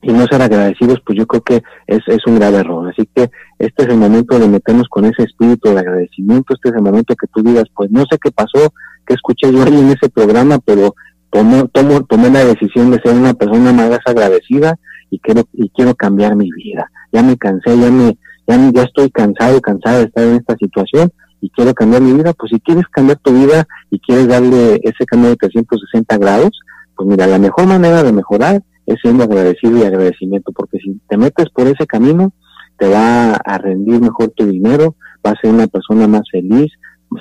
y 0.03 0.12
no 0.12 0.27
ser 0.27 0.42
agradecidos, 0.42 1.01
pues 1.07 1.16
yo 1.16 1.27
creo 1.27 1.42
que 1.42 1.62
es, 1.87 2.01
es 2.07 2.27
un 2.27 2.38
grave 2.38 2.59
error. 2.59 2.88
Así 2.90 3.09
que 3.14 3.31
este 3.59 3.83
es 3.85 3.88
el 3.88 3.97
momento 3.97 4.38
de 4.38 4.49
meternos 4.49 4.88
con 4.88 5.05
ese 5.05 5.23
espíritu 5.23 5.71
de 5.71 5.81
agradecimiento, 5.81 6.55
este 6.55 6.68
es 6.68 6.75
el 6.75 6.83
momento 6.83 7.14
que 7.14 7.29
tú 7.33 7.42
digas, 7.42 7.64
pues 7.75 7.90
no 7.90 8.05
sé 8.11 8.18
qué 8.23 8.31
pasó, 8.31 8.75
qué 9.07 9.14
escuché 9.14 9.51
yo 9.53 9.62
ahí 9.62 9.79
en 9.79 9.90
ese 9.90 10.11
programa, 10.11 10.59
pero 10.59 10.95
tomo, 11.31 11.68
tomo, 11.68 12.05
tomé 12.05 12.31
la 12.31 12.45
decisión 12.45 12.90
de 12.90 13.01
ser 13.01 13.14
una 13.14 13.33
persona 13.33 13.73
más 13.73 14.01
agradecida 14.05 14.77
y 15.12 15.18
quiero, 15.18 15.42
y 15.53 15.68
quiero 15.68 15.94
cambiar 15.94 16.35
mi 16.37 16.51
vida. 16.51 16.90
Ya 17.12 17.22
me 17.22 17.37
cansé, 17.37 17.79
ya 17.79 17.90
me, 17.90 18.16
ya, 18.48 18.70
ya 18.72 18.83
estoy 18.83 19.11
cansado, 19.11 19.61
cansada 19.61 19.98
de 19.98 20.05
estar 20.05 20.25
en 20.25 20.37
esta 20.37 20.57
situación 20.57 21.12
y 21.42 21.51
quiero 21.51 21.75
cambiar 21.75 22.01
mi 22.01 22.14
vida. 22.14 22.33
Pues 22.33 22.51
si 22.51 22.59
quieres 22.61 22.85
cambiar 22.90 23.18
tu 23.18 23.31
vida 23.31 23.66
y 23.90 24.01
quieres 24.01 24.27
darle 24.27 24.81
ese 24.83 25.05
cambio 25.05 25.29
de 25.29 25.37
360 25.37 26.16
grados, 26.16 26.59
pues 26.96 27.07
mira, 27.07 27.27
la 27.27 27.38
mejor 27.38 27.66
manera 27.66 28.03
de 28.03 28.11
mejorar 28.11 28.62
es 28.87 28.96
siendo 29.03 29.25
agradecido 29.25 29.77
y 29.77 29.83
agradecimiento, 29.83 30.51
porque 30.53 30.79
si 30.79 30.98
te 31.07 31.18
metes 31.18 31.51
por 31.51 31.66
ese 31.66 31.87
camino, 31.87 32.33
te 32.79 32.88
va 32.88 33.35
a 33.35 33.59
rendir 33.59 34.01
mejor 34.01 34.31
tu 34.31 34.46
dinero, 34.46 34.96
vas 35.22 35.35
a 35.35 35.40
ser 35.42 35.51
una 35.53 35.66
persona 35.66 36.09
más 36.09 36.22
feliz, 36.33 36.72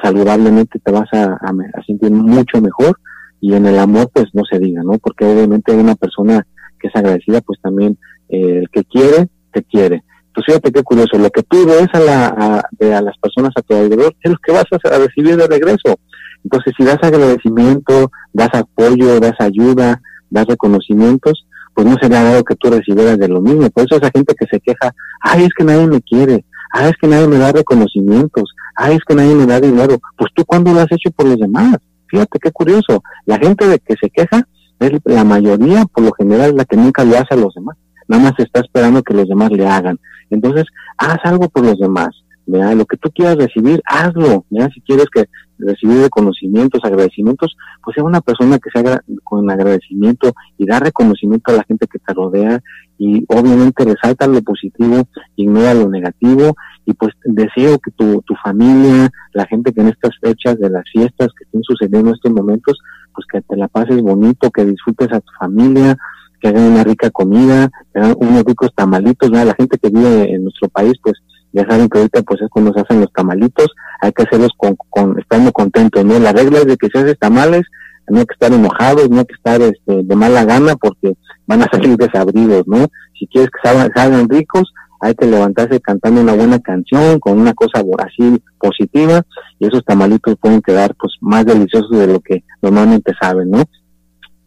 saludablemente 0.01 0.80
te 0.80 0.91
vas 0.91 1.12
a, 1.12 1.34
a 1.34 1.84
sentir 1.86 2.10
mucho 2.10 2.62
mejor 2.62 2.97
y 3.41 3.54
en 3.54 3.65
el 3.65 3.77
amor 3.77 4.10
pues 4.13 4.27
no 4.34 4.43
se 4.49 4.60
diga, 4.60 4.82
¿no? 4.82 4.97
Porque 4.97 5.25
obviamente 5.25 5.73
una 5.73 5.95
persona 5.95 6.47
que 6.82 6.88
es 6.88 6.96
agradecida 6.96 7.41
pues 7.41 7.60
también 7.62 7.98
eh, 8.30 8.60
el 8.62 8.70
que 8.70 8.84
quiere, 8.84 9.28
te 9.52 9.63
quiere. 9.63 10.04
Entonces 10.28 10.56
fíjate 10.56 10.72
qué 10.72 10.84
curioso, 10.84 11.17
lo 11.17 11.30
que 11.30 11.44
tú 11.44 11.65
ves 11.65 11.89
a, 11.91 12.00
la, 12.00 12.28
a, 12.28 13.02
las 13.02 13.17
personas 13.17 13.52
a 13.56 13.62
tu 13.62 13.76
alrededor 13.76 14.15
es 14.22 14.32
lo 14.32 14.38
que 14.38 14.54
vas 14.54 14.63
a, 14.72 14.98
recibir 14.98 15.36
de 15.36 15.48
regreso. 15.48 16.00
Entonces 16.44 16.74
si 16.78 16.86
das 16.86 17.00
agradecimiento, 17.02 18.10
das 18.32 18.50
apoyo, 18.54 19.20
das 19.20 19.36
ayuda, 19.39 20.02
das 20.30 20.48
reconocimientos, 20.48 21.46
pues 21.74 21.86
no 21.86 21.96
será 22.02 22.30
algo 22.30 22.44
que 22.46 22.56
tú 22.56 22.70
recibieras 22.70 23.17
de 23.17 23.28
lo 23.28 23.41
mismo. 23.41 23.70
Por 23.70 23.84
eso 23.84 23.98
esa 23.98 24.10
gente 24.10 24.34
que 24.39 24.46
se 24.50 24.60
queja, 24.62 24.94
ay, 25.22 25.44
es 25.44 25.50
que 25.56 25.65
nadie 25.65 25.88
me 25.88 26.02
quiere, 26.02 26.46
ay, 26.72 26.89
es 26.91 26.96
que 27.02 27.08
nadie 27.08 27.28
me 27.28 27.38
da 27.38 27.52
reconocimientos, 27.52 28.54
ay, 28.76 28.96
es 28.96 29.02
que 29.06 29.15
nadie 29.15 29.36
me 29.36 29.46
da 29.46 29.60
dinero. 29.60 30.00
Pues 30.17 30.32
tú 30.34 30.46
cuándo 30.46 30.74
lo 30.74 30.80
has 30.80 30.91
hecho 30.91 31.12
por 31.12 31.28
los 31.28 31.38
demás. 31.38 31.76
Fíjate 32.08 32.39
qué 32.39 32.52
curioso. 32.52 33.04
La 33.26 33.38
gente 33.38 33.67
de 33.67 33.80
que 33.80 33.96
se 34.02 34.10
queja 34.10 34.46
es 34.82 34.91
la 35.06 35.24
mayoría, 35.24 35.86
por 35.86 36.04
lo 36.04 36.12
general, 36.13 36.56
la 36.56 36.65
que 36.65 36.78
nunca 36.78 37.04
lo 37.04 37.17
hace 37.17 37.34
a 37.34 37.38
los 37.38 37.54
demás. 37.54 37.78
Nada 38.08 38.24
más 38.24 38.34
está 38.39 38.60
esperando 38.60 39.04
que 39.04 39.13
los 39.13 39.28
demás 39.28 39.52
le 39.52 39.67
hagan. 39.67 40.00
Entonces, 40.30 40.65
haz 40.98 41.20
algo 41.24 41.50
por 41.50 41.65
los 41.65 41.80
demás. 41.80 42.10
Lo 42.48 42.86
que 42.86 42.98
tú 42.98 43.10
quieras 43.12 43.38
recibir, 43.38 43.82
hazlo. 43.86 44.46
Si 44.74 44.82
quieres 44.82 45.06
que 45.13 45.26
recibir 45.58 46.02
reconocimientos, 46.02 46.82
agradecimientos, 46.84 47.56
pues 47.84 47.96
sea 47.96 48.04
una 48.04 48.20
persona 48.20 48.60
que 48.60 48.70
se 48.72 48.80
haga 48.80 49.02
con 49.24 49.50
agradecimiento 49.50 50.34
y 50.58 50.65
da 50.65 50.80
reconocimiento 50.80 51.52
a 51.52 51.58
la 51.58 51.63
gente 51.63 51.88
que 51.88 52.00
te 52.00 52.13
rodea 52.13 52.60
y 52.98 53.24
obviamente 53.30 53.86
resalta 53.86 54.28
lo 54.28 54.41
positivo, 54.41 55.04
ignora 55.36 55.74
lo 55.74 55.89
negativo 55.89 56.56
y 56.86 56.94
pues 56.94 57.13
deseo 57.24 57.80
que 57.80 57.91
tu, 57.91 58.22
tu 58.24 58.36
familia, 58.44 59.10
la 59.34 59.46
gente 59.46 59.72
que 59.72 59.82
en 59.82 59.89
estas 59.89 60.12
fechas 60.20 60.60
de 60.60 60.70
las 60.70 60.84
fiestas 60.91 61.30
que 61.38 61.46
estén 61.46 61.63
sucediendo 61.63 62.10
en 62.10 62.15
estos 62.15 62.32
momentos, 62.32 62.78
pues 63.13 63.26
que 63.32 63.41
te 63.41 63.56
la 63.56 63.67
pases 63.67 64.02
bonito, 64.02 64.52
que 64.52 64.65
disfrutes 64.65 65.12
a 65.12 65.19
tu 65.19 65.32
familia, 65.39 65.97
que 66.39 66.47
hagan 66.47 66.71
una 66.71 66.84
rica 66.84 67.10
comida, 67.12 67.69
que 67.93 68.00
hagan 68.00 68.15
unos 68.19 68.43
ricos 68.43 68.71
tamalitos, 68.76 69.30
¿no? 69.30 69.43
La 69.43 69.56
gente 69.56 69.78
que 69.78 69.89
vive 69.89 70.34
en 70.34 70.43
nuestro 70.43 70.69
país, 70.69 70.93
pues 71.04 71.15
ya 71.54 71.65
saben 71.67 71.89
que 71.89 72.00
ahorita 72.00 72.21
pues 72.24 72.41
es 72.41 72.50
cuando 72.50 72.74
se 72.74 72.82
hacen 72.82 73.02
los 73.02 73.12
tamalitos, 73.13 73.67
hay 74.02 74.12
que 74.12 74.24
hacerlos 74.24 74.52
con, 74.58 74.76
con 74.89 75.19
estando 75.19 75.52
contentos, 75.52 76.04
¿no? 76.06 76.19
La 76.19 76.32
regla 76.32 76.60
es 76.60 76.65
de 76.65 76.78
que 76.78 76.88
si 76.88 76.97
haces 76.97 77.19
tamales, 77.19 77.63
no 78.08 78.19
hay 78.19 78.26
que 78.26 78.34
estar 78.34 78.52
enojados, 78.52 79.10
no 79.10 79.19
hay 79.19 79.26
que 79.26 79.36
estar 79.36 79.62
este, 79.62 80.04
de 80.04 80.15
mala 80.15 80.43
gana 80.45 80.76
porque 80.76 81.13
van 81.47 81.62
a 81.62 81.67
salir 81.71 81.97
desabridos, 81.97 82.67
¿no? 82.67 82.88
Si 83.17 83.28
quieres 83.28 83.50
que 83.52 83.69
salgan 83.95 84.30
ricos, 84.30 84.74
hay 85.02 85.15
que 85.15 85.26
levantarse 85.26 85.80
cantando 85.80 86.21
una 86.21 86.34
buena 86.34 86.60
canción, 86.60 87.19
con 87.19 87.39
una 87.39 87.54
cosa 87.54 87.84
así 88.00 88.41
positiva, 88.60 89.24
y 89.62 89.67
esos 89.67 89.86
tamalitos 89.86 90.36
pueden 90.41 90.60
quedar 90.60 90.95
pues 90.95 91.13
más 91.21 91.45
deliciosos 91.45 91.91
de 91.91 92.08
lo 92.08 92.19
que 92.19 92.43
normalmente 92.63 93.13
saben, 93.21 93.52
¿no? 93.52 93.63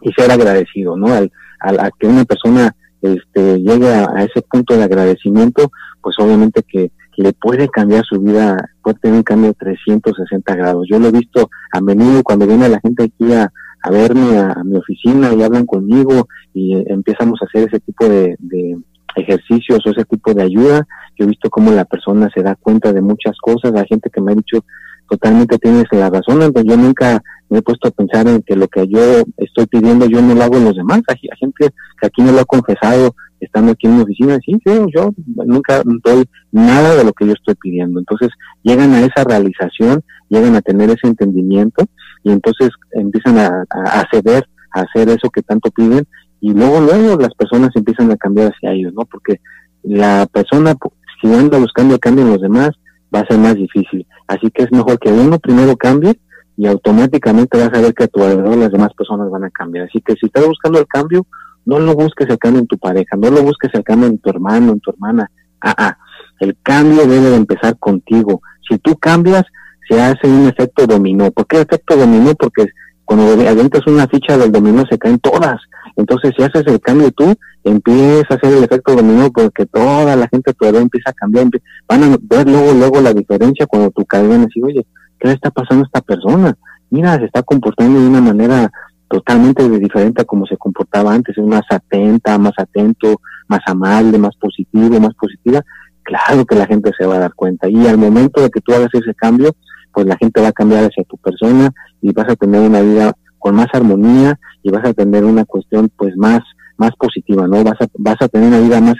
Y 0.00 0.12
ser 0.12 0.28
agradecido, 0.32 0.96
¿no? 0.96 1.06
Al, 1.14 1.30
a 1.60 1.88
que 1.96 2.08
una 2.08 2.24
persona 2.24 2.74
este, 3.00 3.60
llegue 3.60 3.94
a, 3.94 4.24
ese 4.24 4.42
punto 4.42 4.76
de 4.76 4.82
agradecimiento, 4.82 5.70
pues 6.02 6.18
obviamente 6.18 6.64
que 6.64 6.90
le 7.16 7.32
puede 7.32 7.68
cambiar 7.68 8.04
su 8.04 8.20
vida, 8.20 8.56
puede 8.82 8.98
tener 8.98 9.18
un 9.18 9.22
cambio 9.22 9.50
de 9.50 9.54
360 9.54 10.56
grados. 10.56 10.88
Yo 10.90 10.98
lo 10.98 11.06
he 11.06 11.12
visto 11.12 11.48
a 11.72 11.80
menudo 11.80 12.24
cuando 12.24 12.48
viene 12.48 12.68
la 12.68 12.80
gente 12.80 13.04
aquí 13.04 13.32
a, 13.32 13.52
verme 13.92 14.38
a, 14.38 14.64
mi 14.64 14.78
oficina 14.78 15.32
y 15.32 15.44
hablan 15.44 15.64
conmigo 15.64 16.26
y 16.52 16.74
eh, 16.74 16.84
empezamos 16.88 17.40
a 17.40 17.44
hacer 17.44 17.68
ese 17.68 17.78
tipo 17.78 18.08
de, 18.08 18.34
de 18.40 18.78
ejercicios 19.14 19.78
o 19.86 19.90
ese 19.90 20.04
tipo 20.06 20.34
de 20.34 20.42
ayuda. 20.42 20.88
Yo 21.16 21.24
he 21.24 21.28
visto 21.28 21.48
cómo 21.50 21.70
la 21.70 21.84
persona 21.84 22.28
se 22.34 22.42
da 22.42 22.56
cuenta 22.56 22.92
de 22.92 23.00
muchas 23.00 23.36
cosas. 23.40 23.70
La 23.72 23.84
gente 23.84 24.10
que 24.10 24.20
me 24.20 24.32
ha 24.32 24.34
dicho 24.34 24.64
totalmente 25.08 25.58
tienes 25.58 25.84
la 25.92 26.10
razón, 26.10 26.42
entonces 26.42 26.70
yo 26.70 26.76
nunca 26.76 27.22
me 27.48 27.58
he 27.58 27.62
puesto 27.62 27.88
a 27.88 27.90
pensar 27.90 28.26
en 28.26 28.42
que 28.42 28.56
lo 28.56 28.68
que 28.68 28.86
yo 28.88 29.00
estoy 29.36 29.66
pidiendo 29.66 30.06
yo 30.06 30.20
no 30.22 30.34
lo 30.34 30.42
hago 30.42 30.58
los 30.58 30.76
demás. 30.76 31.02
Hay, 31.08 31.18
gente 31.38 31.68
que 32.00 32.06
aquí 32.06 32.22
no 32.22 32.32
lo 32.32 32.40
ha 32.40 32.44
confesado 32.44 33.14
estando 33.40 33.72
aquí 33.72 33.86
en 33.86 33.96
mi 33.96 34.02
oficina, 34.02 34.38
sí, 34.44 34.58
yo 34.64 35.12
nunca 35.44 35.82
doy 36.02 36.24
nada 36.50 36.96
de 36.96 37.04
lo 37.04 37.12
que 37.12 37.26
yo 37.26 37.32
estoy 37.32 37.54
pidiendo. 37.56 37.98
Entonces 37.98 38.30
llegan 38.62 38.92
a 38.94 39.00
esa 39.00 39.24
realización, 39.24 40.02
llegan 40.28 40.56
a 40.56 40.62
tener 40.62 40.88
ese 40.88 41.06
entendimiento 41.06 41.84
y 42.22 42.32
entonces 42.32 42.70
empiezan 42.92 43.38
a, 43.38 43.64
a, 43.70 44.04
ceder, 44.10 44.46
a 44.72 44.80
hacer 44.80 45.10
eso 45.10 45.28
que 45.30 45.42
tanto 45.42 45.70
piden 45.70 46.04
y 46.40 46.52
luego, 46.52 46.80
luego 46.80 47.16
las 47.20 47.34
personas 47.34 47.70
empiezan 47.74 48.10
a 48.10 48.16
cambiar 48.16 48.52
hacia 48.52 48.72
ellos, 48.72 48.94
¿no? 48.94 49.04
Porque 49.04 49.40
la 49.82 50.26
persona, 50.32 50.74
si 51.20 51.32
anda 51.32 51.58
buscando 51.58 51.94
el 51.94 52.00
cambio 52.00 52.24
en 52.24 52.32
los 52.32 52.40
demás, 52.40 52.70
va 53.14 53.20
a 53.20 53.26
ser 53.26 53.38
más 53.38 53.54
difícil. 53.54 54.06
Así 54.26 54.50
que 54.50 54.64
es 54.64 54.72
mejor 54.72 54.98
que 54.98 55.10
uno 55.10 55.38
primero 55.38 55.76
cambie 55.76 56.18
y 56.56 56.66
automáticamente 56.66 57.58
vas 57.58 57.72
a 57.74 57.80
ver 57.80 57.94
que 57.94 58.04
a 58.04 58.08
tu 58.08 58.22
alrededor 58.22 58.56
las 58.56 58.72
demás 58.72 58.92
personas 58.94 59.30
van 59.30 59.44
a 59.44 59.50
cambiar. 59.50 59.86
Así 59.86 60.00
que 60.00 60.14
si 60.14 60.26
estás 60.26 60.46
buscando 60.46 60.78
el 60.78 60.86
cambio, 60.86 61.26
no 61.64 61.78
lo 61.78 61.94
busques 61.94 62.28
el 62.28 62.38
cambio 62.38 62.60
en 62.60 62.66
tu 62.66 62.78
pareja, 62.78 63.16
no 63.16 63.30
lo 63.30 63.42
busques 63.42 63.70
el 63.74 63.82
cambio 63.82 64.08
en 64.08 64.18
tu 64.18 64.30
hermano, 64.30 64.72
en 64.72 64.80
tu 64.80 64.90
hermana. 64.90 65.30
Ah, 65.60 65.74
ah, 65.76 65.98
el 66.40 66.56
cambio 66.62 67.06
debe 67.06 67.30
de 67.30 67.36
empezar 67.36 67.78
contigo. 67.78 68.42
Si 68.68 68.78
tú 68.78 68.96
cambias, 68.96 69.44
se 69.88 70.00
hace 70.00 70.26
un 70.26 70.48
efecto 70.48 70.86
dominó. 70.86 71.30
¿Por 71.30 71.46
qué 71.46 71.60
efecto 71.60 71.96
dominó? 71.96 72.34
Porque 72.34 72.66
cuando 73.04 73.32
avientas 73.48 73.86
una 73.86 74.06
ficha 74.06 74.36
del 74.36 74.52
dominó 74.52 74.84
se 74.88 74.98
caen 74.98 75.18
todas. 75.18 75.60
Entonces, 75.96 76.32
si 76.36 76.42
haces 76.42 76.64
el 76.66 76.80
cambio 76.80 77.10
tú, 77.12 77.34
empieza 77.62 78.34
a 78.34 78.36
hacer 78.36 78.52
el 78.52 78.64
efecto 78.64 78.94
dominó 78.94 79.30
porque 79.30 79.66
toda 79.66 80.16
la 80.16 80.28
gente 80.28 80.52
todavía 80.54 80.80
empieza 80.80 81.10
a 81.10 81.14
cambiar. 81.14 81.46
Van 81.88 82.04
a 82.04 82.16
ver 82.20 82.48
luego, 82.48 82.72
luego 82.72 83.00
la 83.00 83.12
diferencia 83.12 83.66
cuando 83.66 83.90
tu 83.90 84.04
cadena 84.04 84.46
dice, 84.46 84.60
oye, 84.62 84.86
¿qué 85.18 85.28
le 85.28 85.34
está 85.34 85.50
pasando 85.50 85.84
a 85.84 85.86
esta 85.86 86.00
persona? 86.00 86.56
Mira, 86.90 87.16
se 87.18 87.26
está 87.26 87.42
comportando 87.42 88.00
de 88.00 88.08
una 88.08 88.20
manera 88.20 88.70
totalmente 89.08 89.68
diferente 89.68 90.22
a 90.22 90.24
como 90.24 90.46
se 90.46 90.56
comportaba 90.56 91.14
antes, 91.14 91.36
es 91.38 91.44
más 91.44 91.62
atenta, 91.70 92.36
más 92.38 92.54
atento, 92.56 93.20
más 93.48 93.60
amable, 93.66 94.18
más 94.18 94.34
positivo, 94.36 94.98
más 94.98 95.14
positiva, 95.14 95.62
claro 96.02 96.44
que 96.44 96.54
la 96.54 96.66
gente 96.66 96.90
se 96.98 97.06
va 97.06 97.16
a 97.16 97.20
dar 97.20 97.34
cuenta. 97.34 97.68
Y 97.68 97.86
al 97.86 97.98
momento 97.98 98.40
de 98.40 98.50
que 98.50 98.60
tú 98.60 98.72
hagas 98.72 98.90
ese 98.92 99.14
cambio, 99.14 99.54
pues 99.92 100.06
la 100.06 100.16
gente 100.16 100.40
va 100.40 100.48
a 100.48 100.52
cambiar 100.52 100.84
hacia 100.84 101.04
tu 101.04 101.16
persona 101.18 101.70
y 102.00 102.12
vas 102.12 102.28
a 102.28 102.36
tener 102.36 102.60
una 102.60 102.80
vida 102.80 103.12
con 103.44 103.56
más 103.56 103.66
armonía 103.74 104.40
y 104.62 104.70
vas 104.70 104.86
a 104.86 104.94
tener 104.94 105.22
una 105.22 105.44
cuestión 105.44 105.90
pues 105.98 106.16
más 106.16 106.40
más 106.78 106.92
positiva, 106.98 107.46
¿no? 107.46 107.62
Vas 107.62 107.78
a 107.78 107.86
vas 107.98 108.16
a 108.20 108.28
tener 108.28 108.48
una 108.48 108.58
vida 108.58 108.80
más 108.80 108.94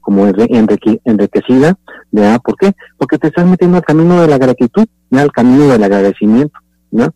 como 0.00 0.28
enriquecida, 0.28 1.74
¿verdad? 2.12 2.40
¿Por 2.40 2.56
qué? 2.56 2.70
Porque 2.96 3.18
te 3.18 3.26
estás 3.26 3.44
metiendo 3.44 3.78
al 3.78 3.82
camino 3.82 4.20
de 4.20 4.28
la 4.28 4.38
gratitud, 4.38 4.86
¿ya? 5.10 5.22
al 5.22 5.32
camino 5.32 5.66
del 5.66 5.82
agradecimiento, 5.82 6.56
¿no? 6.92 7.12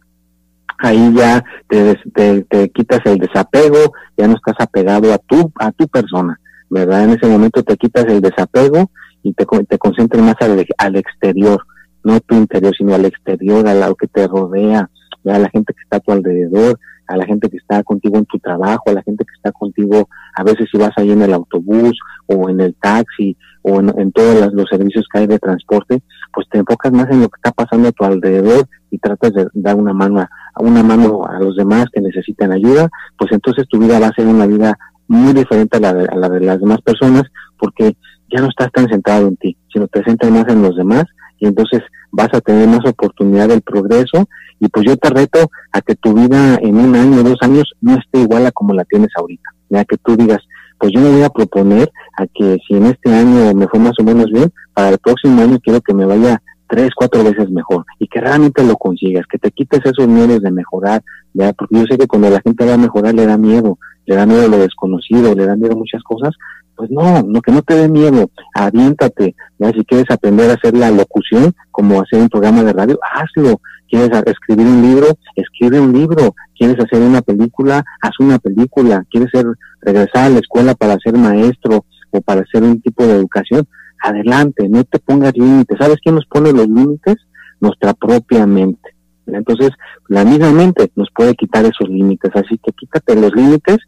Ahí 0.78 1.14
ya 1.14 1.44
te, 1.68 1.94
te, 2.12 2.42
te 2.42 2.70
quitas 2.70 3.02
el 3.04 3.18
desapego, 3.18 3.92
ya 4.16 4.26
no 4.26 4.34
estás 4.34 4.56
apegado 4.58 5.12
a 5.12 5.18
tu 5.18 5.52
a 5.60 5.70
tu 5.70 5.86
persona, 5.86 6.40
¿verdad? 6.68 7.04
En 7.04 7.10
ese 7.10 7.28
momento 7.28 7.62
te 7.62 7.76
quitas 7.76 8.06
el 8.06 8.20
desapego 8.20 8.90
y 9.22 9.32
te, 9.32 9.46
te 9.68 9.78
concentras 9.78 10.24
más 10.24 10.34
al, 10.40 10.66
al 10.78 10.96
exterior, 10.96 11.64
no 12.02 12.18
tu 12.18 12.34
interior, 12.34 12.74
sino 12.76 12.96
al 12.96 13.04
exterior, 13.04 13.68
a 13.68 13.74
lo 13.74 13.94
que 13.94 14.08
te 14.08 14.26
rodea, 14.26 14.90
a 15.26 15.38
la 15.38 15.48
gente 15.50 15.72
que 15.74 15.82
está 15.82 15.98
a 15.98 16.00
tu 16.00 16.12
alrededor, 16.12 16.78
a 17.08 17.16
la 17.16 17.24
gente 17.24 17.48
que 17.48 17.56
está 17.56 17.82
contigo 17.82 18.18
en 18.18 18.26
tu 18.26 18.38
trabajo, 18.38 18.84
a 18.86 18.92
la 18.92 19.02
gente 19.02 19.24
que 19.24 19.34
está 19.34 19.50
contigo, 19.50 20.08
a 20.36 20.44
veces 20.44 20.68
si 20.70 20.78
vas 20.78 20.92
ahí 20.96 21.10
en 21.10 21.22
el 21.22 21.32
autobús 21.32 21.98
o 22.26 22.50
en 22.50 22.60
el 22.60 22.74
taxi 22.74 23.36
o 23.62 23.80
en, 23.80 24.12
todos 24.12 24.52
los, 24.52 24.68
servicios 24.68 25.06
que 25.12 25.20
hay 25.20 25.26
de 25.26 25.38
transporte, 25.38 26.02
pues 26.32 26.46
te 26.50 26.58
enfocas 26.58 26.92
más 26.92 27.10
en 27.10 27.22
lo 27.22 27.28
que 27.28 27.38
está 27.38 27.50
pasando 27.50 27.88
a 27.88 27.92
tu 27.92 28.04
alrededor 28.04 28.68
y 28.90 28.98
tratas 28.98 29.32
de 29.32 29.48
dar 29.54 29.76
una 29.76 29.92
mano 29.92 30.20
a, 30.20 30.28
una 30.60 30.82
mano 30.82 31.24
a 31.24 31.38
los 31.40 31.56
demás 31.56 31.86
que 31.92 32.00
necesitan 32.00 32.52
ayuda, 32.52 32.88
pues 33.18 33.32
entonces 33.32 33.66
tu 33.68 33.78
vida 33.78 33.98
va 33.98 34.08
a 34.08 34.14
ser 34.14 34.26
una 34.26 34.46
vida 34.46 34.78
muy 35.08 35.32
diferente 35.32 35.78
a 35.78 35.80
la 35.80 35.90
a 35.90 36.16
la 36.16 36.28
de 36.28 36.40
las 36.40 36.60
demás 36.60 36.82
personas 36.82 37.22
porque 37.58 37.96
ya 38.30 38.40
no 38.40 38.48
estás 38.48 38.70
tan 38.72 38.86
centrado 38.88 39.26
en 39.28 39.36
ti, 39.36 39.56
sino 39.72 39.88
te 39.88 40.04
centras 40.04 40.30
más 40.30 40.46
en 40.48 40.62
los 40.62 40.76
demás 40.76 41.04
y 41.38 41.46
entonces 41.46 41.82
vas 42.10 42.28
a 42.32 42.40
tener 42.40 42.68
más 42.68 42.84
oportunidad 42.86 43.48
del 43.48 43.62
progreso 43.62 44.28
y 44.60 44.68
pues 44.68 44.86
yo 44.86 44.96
te 44.96 45.10
reto 45.10 45.50
a 45.72 45.80
que 45.80 45.94
tu 45.94 46.14
vida 46.14 46.56
en 46.60 46.76
un 46.76 46.94
año, 46.96 47.22
dos 47.22 47.38
años 47.40 47.64
no 47.80 47.94
esté 47.94 48.20
igual 48.20 48.46
a 48.46 48.52
como 48.52 48.74
la 48.74 48.84
tienes 48.84 49.10
ahorita, 49.16 49.50
ya 49.68 49.84
que 49.84 49.96
tú 49.98 50.16
digas, 50.16 50.40
pues 50.78 50.92
yo 50.92 51.00
me 51.00 51.10
voy 51.10 51.22
a 51.22 51.30
proponer 51.30 51.90
a 52.16 52.26
que 52.26 52.58
si 52.66 52.74
en 52.74 52.86
este 52.86 53.12
año 53.12 53.54
me 53.54 53.68
fue 53.68 53.80
más 53.80 53.94
o 53.98 54.04
menos 54.04 54.26
bien, 54.30 54.52
para 54.74 54.90
el 54.90 54.98
próximo 54.98 55.42
año 55.42 55.58
quiero 55.62 55.80
que 55.80 55.94
me 55.94 56.04
vaya 56.04 56.42
tres, 56.68 56.90
cuatro 56.94 57.24
veces 57.24 57.50
mejor 57.50 57.84
y 57.98 58.06
que 58.06 58.20
realmente 58.20 58.62
lo 58.62 58.76
consigas, 58.76 59.26
que 59.30 59.38
te 59.38 59.50
quites 59.50 59.80
esos 59.84 60.06
miedos 60.06 60.40
de 60.40 60.50
mejorar, 60.50 61.02
¿ya? 61.34 61.52
porque 61.52 61.76
yo 61.76 61.84
sé 61.86 61.98
que 61.98 62.06
cuando 62.06 62.30
la 62.30 62.40
gente 62.40 62.64
va 62.64 62.74
a 62.74 62.78
mejorar 62.78 63.14
le 63.14 63.26
da 63.26 63.36
miedo, 63.36 63.78
le 64.06 64.14
da 64.14 64.26
miedo 64.26 64.48
lo 64.48 64.58
desconocido, 64.58 65.34
le 65.34 65.46
da 65.46 65.56
miedo 65.56 65.76
muchas 65.76 66.02
cosas, 66.02 66.34
pues 66.78 66.92
no, 66.92 67.22
no 67.24 67.42
que 67.42 67.50
no 67.50 67.60
te 67.62 67.74
dé 67.74 67.88
miedo, 67.88 68.30
aviéntate, 68.54 69.34
¿ya? 69.58 69.70
si 69.72 69.84
quieres 69.84 70.06
aprender 70.10 70.48
a 70.48 70.54
hacer 70.54 70.74
la 70.76 70.92
locución, 70.92 71.52
como 71.72 72.00
hacer 72.00 72.20
un 72.20 72.28
programa 72.28 72.62
de 72.62 72.72
radio, 72.72 72.98
hazlo, 73.02 73.60
quieres 73.88 74.10
escribir 74.26 74.64
un 74.64 74.80
libro, 74.82 75.08
escribe 75.34 75.80
un 75.80 75.92
libro, 75.92 76.36
quieres 76.56 76.76
hacer 76.78 77.02
una 77.02 77.20
película, 77.20 77.84
haz 78.00 78.12
una 78.20 78.38
película, 78.38 79.04
quieres 79.10 79.28
ser, 79.32 79.44
regresar 79.80 80.26
a 80.26 80.28
la 80.28 80.38
escuela 80.38 80.76
para 80.76 80.98
ser 80.98 81.18
maestro 81.18 81.84
o 82.10 82.20
para 82.20 82.42
hacer 82.42 82.62
un 82.62 82.80
tipo 82.80 83.04
de 83.04 83.14
educación, 83.14 83.66
adelante, 84.00 84.68
no 84.68 84.84
te 84.84 85.00
pongas 85.00 85.32
límites. 85.36 85.76
¿Sabes 85.80 85.96
quién 86.00 86.14
nos 86.14 86.26
pone 86.26 86.52
los 86.52 86.68
límites? 86.68 87.16
Nuestra 87.60 87.92
propia 87.92 88.46
mente. 88.46 88.94
Entonces, 89.26 89.70
la 90.06 90.24
misma 90.24 90.52
mente 90.52 90.92
nos 90.94 91.08
puede 91.12 91.34
quitar 91.34 91.64
esos 91.64 91.88
límites, 91.88 92.30
así 92.34 92.56
que 92.62 92.70
quítate 92.70 93.16
los 93.16 93.34
límites, 93.34 93.78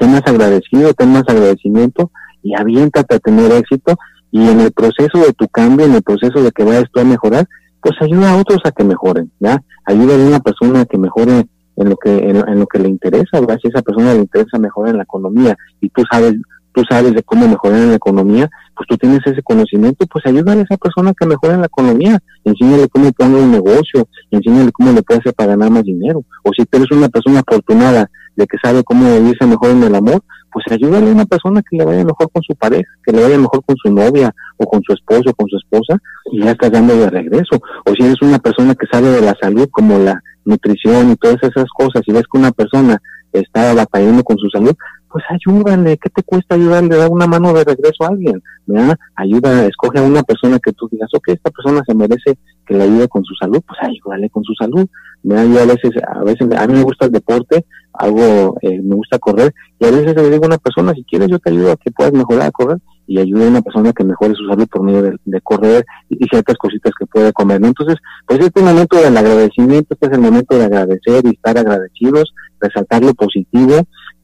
sé 0.00 0.06
más 0.06 0.22
agradecido, 0.26 0.94
ten 0.94 1.12
más 1.12 1.24
agradecimiento 1.28 2.10
y 2.42 2.54
aviéntate 2.54 3.16
a 3.16 3.18
tener 3.18 3.50
éxito 3.52 3.96
y 4.30 4.46
en 4.48 4.60
el 4.60 4.72
proceso 4.72 5.18
de 5.18 5.32
tu 5.32 5.48
cambio, 5.48 5.86
en 5.86 5.94
el 5.94 6.02
proceso 6.02 6.42
de 6.42 6.50
que 6.52 6.64
vayas 6.64 6.84
tú 6.92 7.00
a 7.00 7.04
mejorar, 7.04 7.46
pues 7.80 7.94
ayuda 8.00 8.32
a 8.32 8.36
otros 8.36 8.60
a 8.64 8.72
que 8.72 8.84
mejoren, 8.84 9.30
¿ya? 9.40 9.62
Ayuda 9.86 10.14
a 10.14 10.28
una 10.28 10.40
persona 10.40 10.82
a 10.82 10.84
que 10.84 10.98
mejore 10.98 11.46
en 11.76 11.88
lo 11.88 11.96
que 11.96 12.10
en, 12.10 12.58
lo 12.58 12.66
que 12.66 12.78
le 12.78 12.88
interesa, 12.88 13.40
¿verdad? 13.40 13.58
Si 13.62 13.68
esa 13.68 13.82
persona 13.82 14.12
le 14.12 14.20
interesa 14.20 14.58
mejorar 14.58 14.90
en 14.90 14.98
la 14.98 15.04
economía 15.04 15.56
y 15.80 15.88
tú 15.90 16.02
sabes 16.10 16.34
tú 16.74 16.82
sabes 16.88 17.12
de 17.12 17.22
cómo 17.22 17.48
mejorar 17.48 17.80
en 17.80 17.88
la 17.88 17.96
economía, 17.96 18.48
pues 18.76 18.86
tú 18.88 18.96
tienes 18.96 19.20
ese 19.26 19.42
conocimiento, 19.42 20.06
pues 20.06 20.24
ayúdale 20.26 20.60
a 20.60 20.64
esa 20.64 20.76
persona 20.76 21.12
que 21.18 21.26
mejore 21.26 21.54
en 21.54 21.60
la 21.60 21.66
economía, 21.66 22.20
enséñale 22.44 22.88
cómo 22.88 23.10
poner 23.12 23.42
un 23.42 23.50
negocio, 23.50 24.06
enséñale 24.30 24.70
cómo 24.70 24.92
le 24.92 25.02
puede 25.02 25.18
hacer 25.18 25.34
para 25.34 25.56
ganar 25.56 25.70
más 25.70 25.82
dinero. 25.82 26.22
O 26.44 26.50
si 26.56 26.64
tú 26.66 26.76
eres 26.76 26.90
una 26.92 27.08
persona 27.08 27.40
afortunada 27.40 28.08
de 28.36 28.46
que 28.46 28.58
sabe 28.62 28.84
cómo 28.84 29.12
vivirse 29.12 29.46
mejor 29.46 29.70
en 29.70 29.82
el 29.82 29.94
amor, 29.94 30.22
pues 30.52 30.64
ayúdale 30.70 31.10
a 31.10 31.14
una 31.14 31.24
persona 31.26 31.62
que 31.68 31.76
le 31.76 31.84
vaya 31.84 32.04
mejor 32.04 32.30
con 32.30 32.42
su 32.42 32.54
pareja, 32.54 32.90
que 33.04 33.12
le 33.12 33.22
vaya 33.22 33.38
mejor 33.38 33.64
con 33.64 33.76
su 33.76 33.92
novia 33.92 34.34
o 34.56 34.66
con 34.66 34.82
su 34.82 34.92
esposo 34.92 35.30
o 35.30 35.34
con 35.34 35.48
su 35.48 35.56
esposa 35.56 35.98
y 36.32 36.42
ya 36.42 36.52
estás 36.52 36.72
dando 36.72 36.96
de 36.96 37.10
regreso. 37.10 37.56
O 37.84 37.92
si 37.94 38.02
eres 38.04 38.20
una 38.22 38.38
persona 38.38 38.74
que 38.74 38.86
sabe 38.90 39.10
de 39.10 39.20
la 39.20 39.34
salud 39.40 39.68
como 39.70 39.98
la 39.98 40.22
nutrición 40.44 41.12
y 41.12 41.16
todas 41.16 41.38
esas 41.42 41.66
cosas 41.76 42.02
y 42.06 42.12
ves 42.12 42.24
que 42.30 42.38
una 42.38 42.50
persona 42.52 43.00
está 43.32 43.74
batallando 43.74 44.24
con 44.24 44.38
su 44.38 44.48
salud, 44.48 44.74
pues 45.10 45.24
ayúdale, 45.30 45.96
¿qué 45.98 46.10
te 46.10 46.22
cuesta 46.22 46.54
ayudarle, 46.54 46.96
dar 46.96 47.10
una 47.10 47.26
mano 47.26 47.52
de 47.52 47.64
regreso 47.64 48.04
a 48.04 48.08
alguien? 48.08 48.42
¿verdad? 48.66 48.96
Ayuda, 49.16 49.66
escoge 49.66 49.98
a 49.98 50.02
una 50.02 50.22
persona 50.22 50.58
que 50.62 50.72
tú 50.72 50.88
digas, 50.90 51.08
ok, 51.14 51.28
esta 51.28 51.50
persona 51.50 51.82
se 51.86 51.94
merece 51.94 52.38
que 52.68 52.74
le 52.74 52.84
ayude 52.84 53.08
con 53.08 53.24
su 53.24 53.34
salud, 53.34 53.60
pues 53.66 53.80
ayúdale 53.82 54.28
con 54.28 54.44
su 54.44 54.52
salud. 54.54 54.86
¿verdad? 55.22 55.46
Yo 55.46 55.60
a 55.62 55.66
veces, 55.66 55.90
a 56.06 56.22
veces, 56.22 56.48
a 56.54 56.66
mí 56.66 56.74
me 56.74 56.82
gusta 56.82 57.06
el 57.06 57.12
deporte, 57.12 57.64
algo, 57.94 58.56
eh, 58.60 58.80
me 58.82 58.94
gusta 58.94 59.18
correr, 59.18 59.52
y 59.80 59.86
a 59.86 59.90
veces 59.90 60.14
le 60.14 60.30
digo 60.30 60.44
a 60.44 60.48
una 60.48 60.58
persona, 60.58 60.92
si 60.92 61.02
quieres 61.04 61.28
yo 61.28 61.38
te 61.38 61.50
ayudo 61.50 61.72
a 61.72 61.76
que 61.76 61.90
puedas 61.90 62.12
mejorar 62.12 62.48
a 62.48 62.50
correr, 62.50 62.78
y 63.06 63.18
ayude 63.18 63.46
a 63.46 63.48
una 63.48 63.62
persona 63.62 63.92
que 63.94 64.04
mejore 64.04 64.34
su 64.34 64.46
salud 64.46 64.68
por 64.70 64.82
medio 64.82 65.02
de, 65.24 65.40
correr 65.40 65.84
y, 66.10 66.22
ciertas 66.26 66.56
cositas 66.58 66.92
que 66.98 67.06
puede 67.06 67.32
comer. 67.32 67.58
¿no? 67.58 67.68
Entonces, 67.68 67.96
pues 68.26 68.38
este 68.38 68.60
momento 68.60 68.98
del 69.00 69.16
agradecimiento, 69.16 69.94
este 69.94 70.06
es 70.08 70.12
el 70.12 70.20
momento 70.20 70.58
de 70.58 70.64
agradecer 70.66 71.24
y 71.24 71.30
estar 71.30 71.56
agradecidos, 71.56 72.34
resaltar 72.60 73.02
lo 73.02 73.14
positivo, 73.14 73.76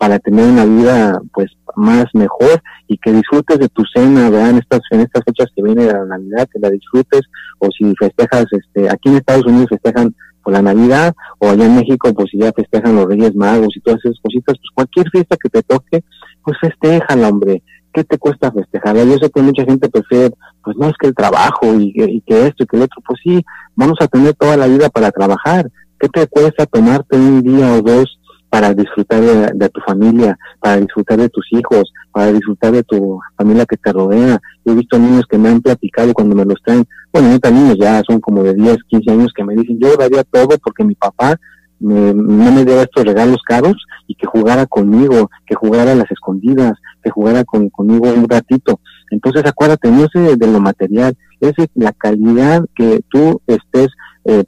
para 0.04 0.18
tener 0.18 0.44
una 0.44 0.66
vida 0.66 1.18
pues 1.32 1.50
más 1.76 2.04
mejor 2.12 2.60
y 2.88 2.98
que 2.98 3.10
disfrutes 3.10 3.58
de 3.58 3.70
tu 3.70 3.82
cena, 3.94 4.28
¿verdad? 4.28 4.50
En 4.50 4.58
estas, 4.58 4.80
en 4.90 5.00
estas 5.00 5.24
fechas 5.24 5.46
que 5.56 5.62
viene 5.62 5.86
la 5.86 6.04
Navidad, 6.04 6.46
que 6.52 6.58
la 6.58 6.68
disfrutes, 6.68 7.22
o 7.58 7.70
si 7.70 7.94
festejas, 7.98 8.44
este, 8.50 8.90
aquí 8.90 9.08
en 9.08 9.16
Estados 9.16 9.46
Unidos 9.46 9.68
festejan 9.70 10.14
por 10.42 10.52
la 10.52 10.60
Navidad, 10.60 11.14
o 11.38 11.48
allá 11.48 11.64
en 11.64 11.76
México, 11.76 12.12
pues 12.12 12.28
si 12.30 12.38
ya 12.38 12.52
festejan 12.52 12.96
los 12.96 13.06
Reyes 13.06 13.34
Magos 13.34 13.74
y 13.74 13.80
todas 13.80 13.98
esas 14.04 14.20
cositas, 14.20 14.58
pues 14.58 14.70
cualquier 14.74 15.08
fiesta 15.08 15.38
que 15.42 15.48
te 15.48 15.62
toque, 15.62 16.04
pues 16.42 16.58
festejala, 16.60 17.30
hombre. 17.30 17.62
¿Qué 17.90 18.04
te 18.04 18.18
cuesta 18.18 18.52
festejarla? 18.52 19.04
Yo 19.04 19.16
sé 19.16 19.30
que 19.30 19.40
mucha 19.40 19.64
gente 19.64 19.88
prefiere, 19.88 20.34
pues 20.62 20.76
no 20.76 20.88
es 20.88 20.94
que 21.00 21.06
el 21.06 21.14
trabajo 21.14 21.74
y, 21.80 21.94
y 21.94 22.20
que 22.20 22.48
esto 22.48 22.64
y 22.64 22.66
que 22.66 22.76
el 22.76 22.82
otro, 22.82 23.00
pues 23.06 23.20
sí, 23.24 23.42
vamos 23.74 23.96
a 24.00 24.06
tener 24.06 24.34
toda 24.34 24.58
la 24.58 24.66
vida 24.66 24.90
para 24.90 25.10
trabajar. 25.10 25.70
¿Qué 25.98 26.08
te 26.10 26.26
cuesta 26.26 26.66
tomarte 26.66 27.16
un 27.16 27.42
día 27.42 27.72
o 27.72 27.80
dos 27.80 28.18
para 28.54 28.72
disfrutar 28.72 29.20
de, 29.20 29.68
tu 29.68 29.80
familia, 29.80 30.38
para 30.60 30.76
disfrutar 30.76 31.18
de 31.18 31.28
tus 31.28 31.44
hijos, 31.50 31.92
para 32.12 32.32
disfrutar 32.32 32.70
de 32.70 32.84
tu 32.84 33.18
familia 33.36 33.66
que 33.66 33.76
te 33.76 33.92
rodea. 33.92 34.40
Yo 34.64 34.72
he 34.72 34.76
visto 34.76 34.96
niños 34.96 35.24
que 35.28 35.36
me 35.36 35.48
han 35.48 35.60
platicado 35.60 36.14
cuando 36.14 36.36
me 36.36 36.44
los 36.44 36.62
traen, 36.62 36.86
bueno, 37.12 37.36
no 37.42 37.50
niños, 37.50 37.76
ya 37.80 38.00
son 38.06 38.20
como 38.20 38.44
de 38.44 38.54
10, 38.54 38.76
15 38.86 39.10
años 39.10 39.32
que 39.34 39.42
me 39.42 39.56
dicen, 39.56 39.80
yo 39.80 39.96
daría 39.96 40.22
todo 40.22 40.56
porque 40.62 40.84
mi 40.84 40.94
papá 40.94 41.36
me, 41.80 42.14
no 42.14 42.52
me 42.52 42.64
diera 42.64 42.82
estos 42.82 43.04
regalos 43.04 43.38
caros 43.44 43.74
y 44.06 44.14
que 44.14 44.28
jugara 44.28 44.66
conmigo, 44.66 45.32
que 45.46 45.56
jugara 45.56 45.90
a 45.90 45.96
las 45.96 46.10
escondidas, 46.12 46.74
que 47.02 47.10
jugara 47.10 47.42
con, 47.42 47.70
conmigo 47.70 48.08
un 48.12 48.28
ratito. 48.28 48.78
Entonces 49.10 49.42
acuérdate, 49.46 49.90
no 49.90 50.04
es 50.04 50.38
de 50.38 50.46
lo 50.46 50.60
material, 50.60 51.16
es 51.40 51.54
la 51.74 51.90
calidad 51.90 52.64
que 52.76 53.00
tú 53.10 53.40
estés 53.48 53.88
eh, 54.26 54.44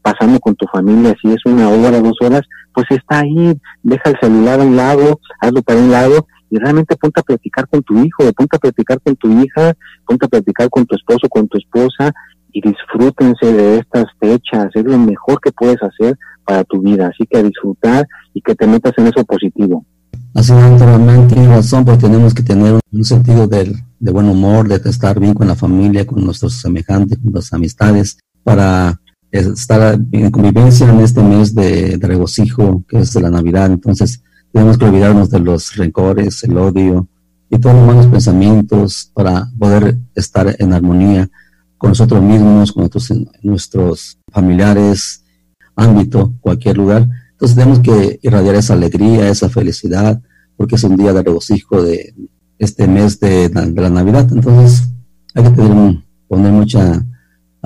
familia, 0.76 1.14
si 1.20 1.28
es 1.28 1.44
una 1.46 1.68
hora, 1.68 2.00
dos 2.00 2.16
horas, 2.20 2.42
pues 2.74 2.86
está 2.90 3.20
ahí, 3.20 3.58
deja 3.82 4.10
el 4.10 4.18
celular 4.20 4.60
a 4.60 4.64
un 4.64 4.76
lado, 4.76 5.20
hazlo 5.40 5.62
para 5.62 5.80
un 5.80 5.90
lado 5.90 6.26
y 6.50 6.58
realmente 6.58 6.96
ponte 6.96 7.20
a 7.20 7.24
platicar 7.24 7.66
con 7.68 7.82
tu 7.82 7.98
hijo, 8.04 8.30
ponte 8.36 8.56
a 8.56 8.58
platicar 8.60 9.00
con 9.00 9.16
tu 9.16 9.28
hija, 9.40 9.74
ponte 10.06 10.26
a 10.26 10.28
platicar 10.28 10.68
con 10.68 10.84
tu 10.86 10.94
esposo, 10.94 11.28
con 11.28 11.48
tu 11.48 11.58
esposa 11.58 12.12
y 12.52 12.60
disfrútense 12.60 13.52
de 13.52 13.78
estas 13.78 14.06
fechas, 14.20 14.66
es 14.74 14.84
lo 14.84 14.98
mejor 14.98 15.40
que 15.40 15.52
puedes 15.52 15.82
hacer 15.82 16.16
para 16.44 16.64
tu 16.64 16.80
vida, 16.80 17.08
así 17.08 17.26
que 17.28 17.38
a 17.38 17.42
disfrutar 17.42 18.06
y 18.32 18.40
que 18.40 18.54
te 18.54 18.66
metas 18.66 18.92
en 18.98 19.06
eso 19.08 19.24
positivo. 19.24 19.84
Así 20.34 20.52
naturalmente 20.52 21.34
tiene 21.34 21.48
razón, 21.48 21.84
pues 21.84 21.98
tenemos 21.98 22.34
que 22.34 22.42
tener 22.42 22.78
un 22.92 23.04
sentido 23.04 23.46
de, 23.46 23.74
de 23.98 24.12
buen 24.12 24.28
humor, 24.28 24.68
de 24.68 24.76
estar 24.88 25.18
bien 25.18 25.32
con 25.32 25.48
la 25.48 25.54
familia, 25.54 26.06
con 26.06 26.22
nuestros 26.24 26.60
semejantes, 26.60 27.18
con 27.18 27.32
nuestras 27.32 27.54
amistades, 27.54 28.18
para 28.44 29.00
estar 29.38 29.98
en 30.12 30.30
convivencia 30.30 30.88
en 30.88 31.00
este 31.00 31.22
mes 31.22 31.54
de, 31.54 31.98
regocijo 32.00 32.84
que 32.88 33.00
es 33.00 33.12
de 33.12 33.20
la 33.20 33.30
Navidad. 33.30 33.70
Entonces, 33.70 34.22
tenemos 34.52 34.78
que 34.78 34.84
olvidarnos 34.84 35.30
de 35.30 35.40
los 35.40 35.76
rencores, 35.76 36.42
el 36.44 36.56
odio 36.56 37.08
y 37.50 37.58
todos 37.58 37.76
los 37.76 37.86
malos 37.86 38.06
pensamientos 38.06 39.10
para 39.14 39.48
poder 39.58 39.96
estar 40.14 40.54
en 40.58 40.72
armonía 40.72 41.28
con 41.78 41.90
nosotros 41.90 42.22
mismos, 42.22 42.72
con 42.72 42.88
nuestros, 43.42 44.18
familiares 44.32 45.22
ámbito, 45.76 46.32
cualquier 46.40 46.78
lugar. 46.78 47.06
Entonces 47.32 47.56
tenemos 47.56 47.80
que 47.80 48.18
irradiar 48.22 48.54
esa 48.54 48.72
alegría, 48.72 49.28
esa 49.28 49.48
felicidad, 49.48 50.20
porque 50.56 50.76
es 50.76 50.84
un 50.84 50.96
día 50.96 51.12
de 51.12 51.22
regocijo 51.22 51.82
de 51.82 52.14
este 52.58 52.88
mes 52.88 53.20
de, 53.20 53.50
la 53.52 53.90
Navidad. 53.90 54.26
Entonces 54.32 54.88
hay 55.34 55.44
que 55.44 55.50
tener, 55.50 56.02
poner 56.26 56.52
mucha 56.52 57.04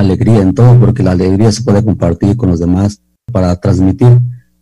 alegría 0.01 0.41
en 0.41 0.55
todo, 0.55 0.79
porque 0.79 1.03
la 1.03 1.13
alegría 1.13 1.53
se 1.53 1.63
puede 1.63 1.85
compartir 1.85 2.37
con 2.37 2.51
los 2.51 2.61
demás 2.61 3.01
para 3.33 3.55
transmitir 3.57 4.19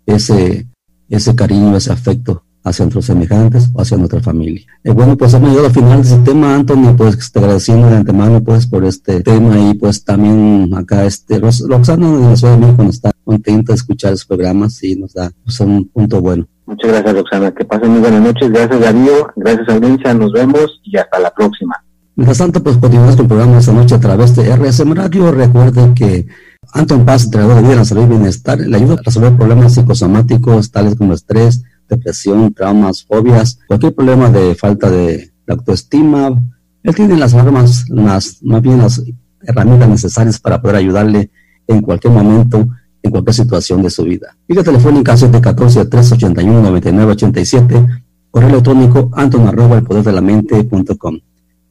ese, 0.07 0.67
ese 1.09 1.35
cariño, 1.35 1.77
ese 1.77 1.93
afecto 1.93 2.45
hacia 2.65 2.85
nuestros 2.85 3.07
semejantes 3.07 3.71
o 3.73 3.81
hacia 3.81 3.97
nuestra 3.97 4.21
familia. 4.21 4.67
Eh, 4.85 4.91
bueno, 4.91 5.17
pues 5.17 5.33
hemos 5.35 5.51
llegado 5.51 5.67
al 5.67 5.73
final 5.73 6.03
de 6.03 6.09
este 6.09 6.23
tema, 6.23 6.55
Antonio, 6.55 6.95
pues 6.97 7.33
te 7.33 7.39
agradeciendo 7.39 7.89
de 7.89 7.97
antemano 7.97 8.43
pues 8.43 8.67
por 8.67 8.85
este 8.85 9.23
tema 9.23 9.59
y 9.59 9.75
pues 9.75 10.05
también 10.05 10.71
acá 10.75 11.05
este 11.05 11.39
Roxana 11.39 12.11
de 12.11 12.29
la 12.29 12.37
Ciudad 12.37 12.55
de 12.55 12.67
México 12.67 12.83
está 12.85 13.11
contenta 13.25 13.73
de 13.73 13.77
escuchar 13.77 14.11
los 14.13 14.25
programas 14.25 14.83
y 14.83 14.97
nos 14.97 15.15
da 15.15 15.31
pues, 15.45 15.61
un 15.61 15.89
punto 15.89 16.21
bueno. 16.21 16.47
Muchas 16.67 16.91
gracias 16.91 17.15
Roxana, 17.15 17.55
que 17.55 17.65
pasen 17.65 17.91
muy 17.91 18.01
buenas 18.01 18.21
noches, 18.21 18.51
gracias 18.51 18.81
Darío, 18.81 19.29
gracias 19.37 19.69
audiencia, 19.69 20.15
nos 20.15 20.33
vemos 20.33 20.81
y 20.85 20.97
hasta 20.99 21.19
la 21.19 21.31
próxima. 21.31 21.83
Mientras 22.19 22.39
tanto, 22.39 22.63
pues 22.65 22.79
continuamos 22.79 23.15
con 23.15 23.27
el 23.27 23.29
programa 23.29 23.59
esta 23.59 23.73
noche 23.73 23.95
a 23.95 24.01
través 24.01 24.35
de 24.35 24.53
RSM 24.53 24.93
Radio. 24.93 25.31
Recuerden 25.31 25.95
que 25.95 26.27
Anton 26.73 27.05
Paz, 27.05 27.27
entrenador 27.27 27.55
de 27.55 27.63
vida 27.63 27.75
en 27.75 27.79
la 27.79 27.85
salud 27.85 28.07
y 28.07 28.09
bienestar, 28.09 28.59
le 28.59 28.77
ayuda 28.77 28.95
a 28.95 29.03
resolver 29.05 29.37
problemas 29.37 29.75
psicosomáticos 29.75 30.73
tales 30.73 30.97
como 30.97 31.15
estrés, 31.15 31.63
depresión, 31.89 32.53
traumas, 32.53 33.05
fobias, 33.05 33.61
cualquier 33.69 33.95
problema 33.95 34.31
de 34.31 34.57
falta 34.57 34.91
de 34.91 35.31
autoestima. 35.47 36.43
Él 36.83 36.93
tiene 36.93 37.17
las 37.17 37.35
armas, 37.35 37.89
las, 37.89 38.43
más 38.43 38.63
bien 38.63 38.79
las 38.79 39.01
herramientas 39.43 39.89
necesarias 39.89 40.41
para 40.41 40.61
poder 40.61 40.75
ayudarle 40.75 41.31
en 41.69 41.83
cualquier 41.83 42.15
momento, 42.15 42.67
en 43.01 43.13
cualquier 43.13 43.35
situación 43.35 43.81
de 43.81 43.91
su 43.91 44.03
vida. 44.03 44.37
Vía 44.49 44.65
telefónica 44.65 45.15
714-381-9987, 45.15 48.03
correo 48.29 48.49
electrónico 48.49 49.09
anton 49.13 49.47
arroba 49.47 49.79
el 49.79 49.85
poder 49.85 50.03
de 50.03 50.11
la 50.11 50.21
mente.com. 50.21 51.21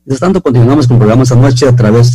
Mientras 0.07 0.21
tanto, 0.21 0.41
continuamos 0.41 0.87
con 0.87 0.99
programas 0.99 1.29
esta 1.29 1.41
noche 1.41 1.67
a 1.67 1.75
través 1.75 2.05